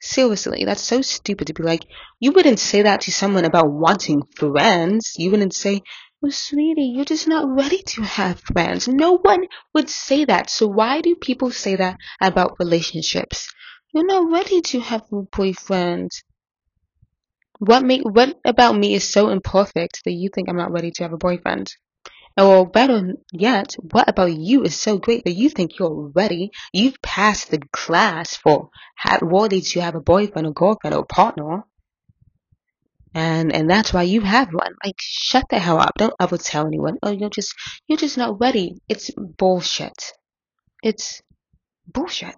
Seriously, 0.00 0.64
that's 0.64 0.82
so 0.82 1.00
stupid 1.00 1.46
to 1.46 1.54
be 1.54 1.62
like, 1.62 1.86
you 2.18 2.32
wouldn't 2.32 2.58
say 2.58 2.82
that 2.82 3.02
to 3.02 3.12
someone 3.12 3.44
about 3.44 3.70
wanting 3.70 4.22
friends. 4.36 5.12
You 5.16 5.30
wouldn't 5.30 5.54
say, 5.54 5.82
well, 6.22 6.30
sweetie, 6.30 6.92
you're 6.94 7.04
just 7.04 7.26
not 7.26 7.48
ready 7.48 7.82
to 7.82 8.02
have 8.02 8.38
friends. 8.40 8.86
No 8.86 9.18
one 9.18 9.48
would 9.74 9.90
say 9.90 10.24
that. 10.24 10.50
So 10.50 10.68
why 10.68 11.00
do 11.00 11.16
people 11.16 11.50
say 11.50 11.74
that 11.74 11.96
about 12.20 12.60
relationships? 12.60 13.52
You're 13.92 14.06
not 14.06 14.30
ready 14.30 14.60
to 14.60 14.80
have 14.80 15.02
a 15.12 15.22
boyfriend. 15.22 16.12
What 17.58 17.82
make 17.82 18.02
what 18.04 18.38
about 18.44 18.76
me 18.76 18.94
is 18.94 19.08
so 19.08 19.30
imperfect 19.30 20.02
that 20.04 20.12
you 20.12 20.30
think 20.32 20.48
I'm 20.48 20.56
not 20.56 20.70
ready 20.70 20.92
to 20.92 21.02
have 21.02 21.12
a 21.12 21.18
boyfriend? 21.18 21.74
Or 22.38 22.66
better 22.66 23.14
yet, 23.32 23.74
what 23.80 24.08
about 24.08 24.32
you 24.32 24.62
is 24.62 24.76
so 24.76 24.98
great 24.98 25.24
that 25.24 25.32
you 25.32 25.48
think 25.50 25.78
you're 25.78 26.12
ready? 26.14 26.52
You've 26.72 27.02
passed 27.02 27.50
the 27.50 27.58
class 27.72 28.36
for 28.36 28.70
worthy 29.20 29.60
to 29.60 29.80
have 29.80 29.96
a 29.96 30.00
boyfriend 30.00 30.46
or 30.46 30.52
girlfriend 30.52 30.94
or 30.94 31.04
partner 31.04 31.64
and 33.14 33.52
and 33.52 33.68
that's 33.68 33.92
why 33.92 34.02
you 34.02 34.20
have 34.22 34.48
one. 34.52 34.74
Like, 34.84 34.96
shut 34.98 35.44
the 35.50 35.58
hell 35.58 35.78
up! 35.78 35.92
Don't 35.98 36.14
ever 36.20 36.38
tell 36.38 36.66
anyone. 36.66 36.98
Oh, 37.02 37.10
you're 37.10 37.30
just 37.30 37.54
you're 37.86 37.98
just 37.98 38.18
not 38.18 38.40
ready. 38.40 38.80
It's 38.88 39.10
bullshit. 39.16 40.12
It's 40.82 41.22
bullshit. 41.86 42.34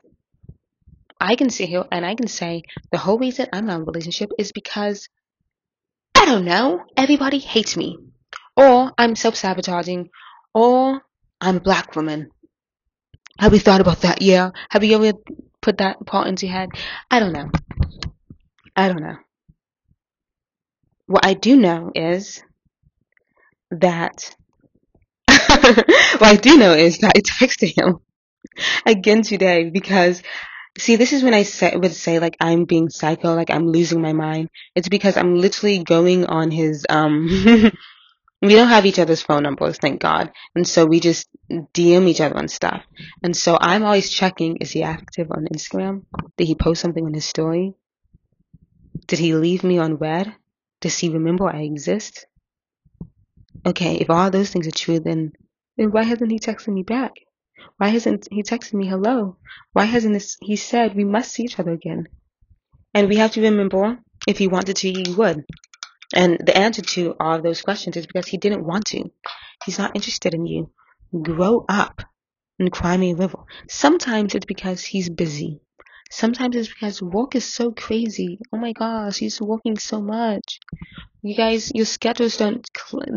I 1.20 1.36
can 1.36 1.50
sit 1.50 1.68
here 1.68 1.84
and 1.90 2.04
I 2.04 2.14
can 2.14 2.28
say 2.28 2.62
the 2.90 2.98
whole 2.98 3.18
reason 3.18 3.46
I'm 3.52 3.66
not 3.66 3.76
in 3.76 3.82
a 3.82 3.84
relationship 3.84 4.30
is 4.38 4.52
because 4.52 5.08
I 6.14 6.26
don't 6.26 6.44
know. 6.44 6.80
Everybody 6.96 7.38
hates 7.38 7.76
me, 7.76 7.98
or 8.56 8.92
I'm 8.98 9.16
self 9.16 9.36
sabotaging, 9.36 10.10
or 10.52 11.02
I'm 11.40 11.56
a 11.56 11.60
black 11.60 11.94
woman. 11.96 12.30
Have 13.38 13.52
you 13.52 13.58
thought 13.58 13.80
about 13.80 14.02
that? 14.02 14.22
Yeah. 14.22 14.50
Have 14.70 14.84
you 14.84 14.96
ever 14.96 15.18
put 15.60 15.78
that 15.78 16.04
part 16.06 16.28
into 16.28 16.46
your 16.46 16.54
head? 16.54 16.68
I 17.10 17.20
don't 17.20 17.32
know. 17.32 17.50
I 18.76 18.88
don't 18.88 19.02
know. 19.02 19.16
What 21.06 21.26
I 21.26 21.34
do 21.34 21.56
know 21.56 21.90
is 21.94 22.42
that 23.70 24.34
what 25.28 26.22
I 26.22 26.36
do 26.36 26.56
know 26.56 26.72
is 26.72 26.98
that 26.98 27.12
I 27.16 27.20
texted 27.20 27.76
him 27.76 27.98
again 28.86 29.22
today 29.22 29.70
because 29.70 30.22
see 30.78 30.96
this 30.96 31.12
is 31.12 31.22
when 31.22 31.34
I 31.34 31.42
say, 31.42 31.74
would 31.74 31.94
say 31.94 32.18
like 32.18 32.36
I'm 32.40 32.64
being 32.64 32.88
psycho 32.88 33.34
like 33.34 33.50
I'm 33.50 33.66
losing 33.68 34.00
my 34.00 34.12
mind. 34.12 34.48
It's 34.74 34.88
because 34.88 35.16
I'm 35.16 35.36
literally 35.36 35.82
going 35.82 36.26
on 36.26 36.50
his 36.50 36.86
um 36.88 37.26
we 38.42 38.54
don't 38.54 38.68
have 38.68 38.86
each 38.86 38.98
other's 38.98 39.22
phone 39.22 39.42
numbers 39.42 39.78
thank 39.78 40.00
God. 40.00 40.32
And 40.54 40.66
so 40.66 40.86
we 40.86 41.00
just 41.00 41.28
DM 41.50 42.08
each 42.08 42.20
other 42.20 42.36
on 42.36 42.48
stuff. 42.48 42.82
And 43.22 43.36
so 43.36 43.58
I'm 43.60 43.84
always 43.84 44.10
checking 44.10 44.56
is 44.56 44.70
he 44.70 44.82
active 44.82 45.30
on 45.30 45.46
Instagram? 45.52 46.04
Did 46.36 46.46
he 46.46 46.54
post 46.54 46.80
something 46.80 47.04
on 47.04 47.14
his 47.14 47.24
story? 47.24 47.74
Did 49.06 49.18
he 49.18 49.34
leave 49.34 49.64
me 49.64 49.78
on 49.78 49.96
read? 49.96 50.34
Does 50.84 50.98
he 50.98 51.08
remember 51.08 51.48
I 51.48 51.62
exist? 51.62 52.26
Okay, 53.64 53.96
if 53.96 54.10
all 54.10 54.30
those 54.30 54.50
things 54.50 54.66
are 54.66 54.70
true, 54.82 55.00
then 55.00 55.32
then 55.78 55.92
why 55.92 56.02
hasn't 56.02 56.30
he 56.30 56.38
texted 56.38 56.74
me 56.74 56.82
back? 56.82 57.12
Why 57.78 57.88
hasn't 57.88 58.28
he 58.30 58.42
texted 58.42 58.74
me 58.74 58.86
hello? 58.86 59.38
Why 59.72 59.86
hasn't 59.86 60.12
this, 60.12 60.36
he 60.42 60.56
said 60.56 60.94
we 60.94 61.04
must 61.04 61.32
see 61.32 61.44
each 61.44 61.58
other 61.58 61.72
again? 61.72 62.08
And 62.92 63.08
we 63.08 63.16
have 63.16 63.32
to 63.32 63.40
remember, 63.40 63.98
if 64.28 64.36
he 64.36 64.46
wanted 64.46 64.76
to, 64.76 64.92
he 64.92 65.14
would. 65.14 65.46
And 66.14 66.38
the 66.44 66.54
answer 66.54 66.82
to 66.82 67.14
all 67.18 67.40
those 67.40 67.62
questions 67.62 67.96
is 67.96 68.06
because 68.06 68.26
he 68.26 68.36
didn't 68.36 68.66
want 68.66 68.84
to. 68.88 69.10
He's 69.64 69.78
not 69.78 69.96
interested 69.96 70.34
in 70.34 70.44
you. 70.44 70.70
Grow 71.22 71.64
up 71.66 72.02
and 72.58 72.70
cry 72.70 72.98
me 72.98 73.12
a 73.12 73.16
river. 73.16 73.38
Sometimes 73.70 74.34
it's 74.34 74.44
because 74.44 74.84
he's 74.84 75.08
busy. 75.08 75.62
Sometimes 76.10 76.54
it's 76.56 76.68
because 76.68 77.02
work 77.02 77.34
is 77.34 77.44
so 77.44 77.72
crazy. 77.72 78.38
Oh 78.52 78.58
my 78.58 78.72
gosh, 78.72 79.18
he's 79.18 79.40
working 79.40 79.78
so 79.78 80.00
much. 80.00 80.60
You 81.22 81.34
guys, 81.34 81.72
your 81.74 81.86
schedules 81.86 82.36
don't 82.36 82.68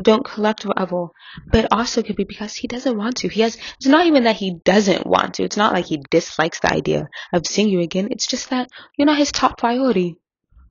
don't 0.02 0.26
collect 0.26 0.64
forever. 0.64 1.08
But 1.52 1.68
also 1.72 2.02
could 2.02 2.16
be 2.16 2.24
because 2.24 2.56
he 2.56 2.68
doesn't 2.68 2.98
want 2.98 3.18
to. 3.18 3.28
He 3.28 3.42
has. 3.42 3.58
It's 3.78 3.88
not 3.88 4.06
even 4.06 4.24
that 4.24 4.38
he 4.38 4.60
doesn't 4.64 5.06
want 5.06 5.36
to. 5.36 5.44
It's 5.44 5.58
not 5.58 5.74
like 5.74 5.86
he 5.86 6.02
dislikes 6.10 6.60
the 6.62 6.74
idea 6.74 7.08
of 7.34 7.46
seeing 7.46 7.70
you 7.70 7.82
again. 7.82 8.08
It's 8.12 8.26
just 8.26 8.50
that 8.50 8.70
you're 8.98 9.06
not 9.06 9.18
his 9.18 9.32
top 9.32 9.58
priority. 9.58 10.16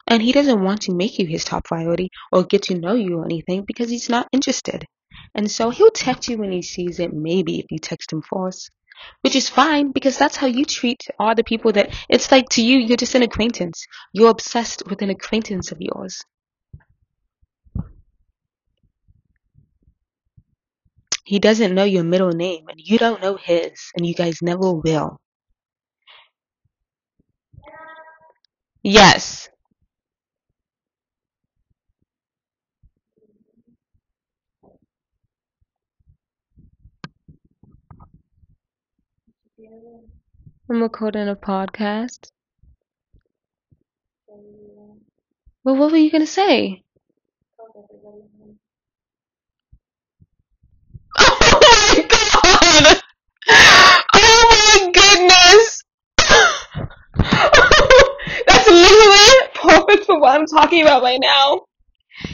And 0.09 0.23
he 0.23 0.33
doesn't 0.33 0.63
want 0.63 0.83
to 0.83 0.95
make 0.95 1.19
you 1.19 1.27
his 1.27 1.45
top 1.45 1.65
priority 1.65 2.11
or 2.33 2.45
get 2.45 2.63
to 2.65 2.79
know 2.79 2.95
you 2.95 3.19
or 3.19 3.25
anything 3.25 3.65
because 3.67 3.91
he's 3.91 4.09
not 4.09 4.29
interested. 4.33 4.87
And 5.35 5.51
so 5.51 5.71
he'll 5.71 5.91
text 5.91 6.29
you 6.29 6.39
when 6.39 6.53
he 6.53 6.63
sees 6.63 7.01
it, 7.01 7.13
maybe 7.13 7.59
if 7.59 7.67
you 7.71 7.79
text 7.79 8.13
him 8.13 8.23
first 8.23 8.71
which 9.23 9.37
is 9.37 9.49
fine 9.49 9.93
because 9.93 10.19
that's 10.19 10.37
how 10.37 10.47
you 10.47 10.65
treat 10.65 11.03
all 11.19 11.35
the 11.35 11.45
people 11.45 11.73
that 11.73 11.95
it's 12.09 12.31
like 12.33 12.49
to 12.51 12.63
you 12.63 12.79
you're 12.79 12.97
just 12.97 13.15
an 13.15 13.23
acquaintance. 13.23 13.87
You're 14.13 14.31
obsessed 14.31 14.83
with 14.89 15.03
an 15.03 15.11
acquaintance 15.11 15.73
of 15.73 15.79
yours. 15.81 16.23
He 21.25 21.39
doesn't 21.39 21.75
know 21.75 21.85
your 21.85 22.05
middle 22.05 22.33
name 22.33 22.69
and 22.69 22.81
you 22.83 22.99
don't 22.99 23.21
know 23.23 23.37
his 23.37 23.73
and 23.97 24.07
you 24.07 24.15
guys 24.15 24.43
never 24.43 24.73
will. 24.73 25.19
Yes 28.83 29.49
i'm 40.69 40.83
recording 40.83 41.29
a 41.29 41.37
podcast 41.37 42.31
well 45.63 45.77
what 45.77 45.93
were 45.93 45.97
you 45.97 46.11
to 46.11 46.27
say 46.27 46.83
Oh 51.19 51.39
my 51.63 52.07
god! 52.09 53.01
Oh 54.15 54.45
my 54.51 54.91
goodness! 54.93 55.83
That's 58.47 58.69
literally 58.69 59.49
perfect 59.55 60.07
for 60.07 60.21
what 60.21 60.39
I'm 60.41 60.47
talking 60.47 60.83
about 60.83 61.03
right 61.03 61.21
now. 61.21 61.63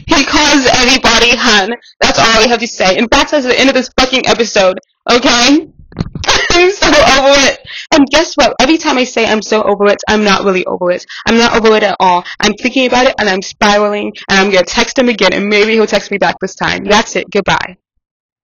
He 0.06 0.24
calls 0.24 0.66
everybody 0.66 1.36
hun. 1.36 1.74
That's 2.00 2.18
all 2.18 2.24
I 2.24 2.46
have 2.48 2.60
to 2.60 2.66
say. 2.66 2.96
In 2.96 3.08
fact, 3.08 3.30
that's 3.32 3.46
the 3.46 3.58
end 3.58 3.68
of 3.68 3.74
this 3.74 3.90
fucking 3.98 4.26
episode. 4.26 4.78
Okay? 5.10 5.68
I'm 6.50 6.70
so 6.70 6.86
over 6.86 7.34
it. 7.48 7.58
And 7.92 8.06
guess 8.08 8.34
what? 8.34 8.54
Every 8.60 8.78
time 8.78 8.98
I 8.98 9.04
say 9.04 9.26
I'm 9.26 9.42
so 9.42 9.62
over 9.62 9.86
it, 9.86 9.98
I'm 10.08 10.24
not 10.24 10.44
really 10.44 10.64
over 10.66 10.90
it. 10.90 11.04
I'm 11.26 11.38
not 11.38 11.56
over 11.56 11.76
it 11.76 11.82
at 11.82 11.96
all. 12.00 12.24
I'm 12.40 12.52
thinking 12.54 12.86
about 12.86 13.06
it 13.06 13.14
and 13.18 13.28
I'm 13.28 13.42
spiraling 13.42 14.12
and 14.28 14.38
I'm 14.38 14.50
gonna 14.50 14.64
text 14.64 14.98
him 14.98 15.08
again 15.08 15.32
and 15.32 15.48
maybe 15.48 15.72
he'll 15.72 15.86
text 15.86 16.10
me 16.10 16.18
back 16.18 16.36
this 16.40 16.54
time. 16.54 16.84
That's 16.84 17.16
it. 17.16 17.30
Goodbye. 17.30 17.81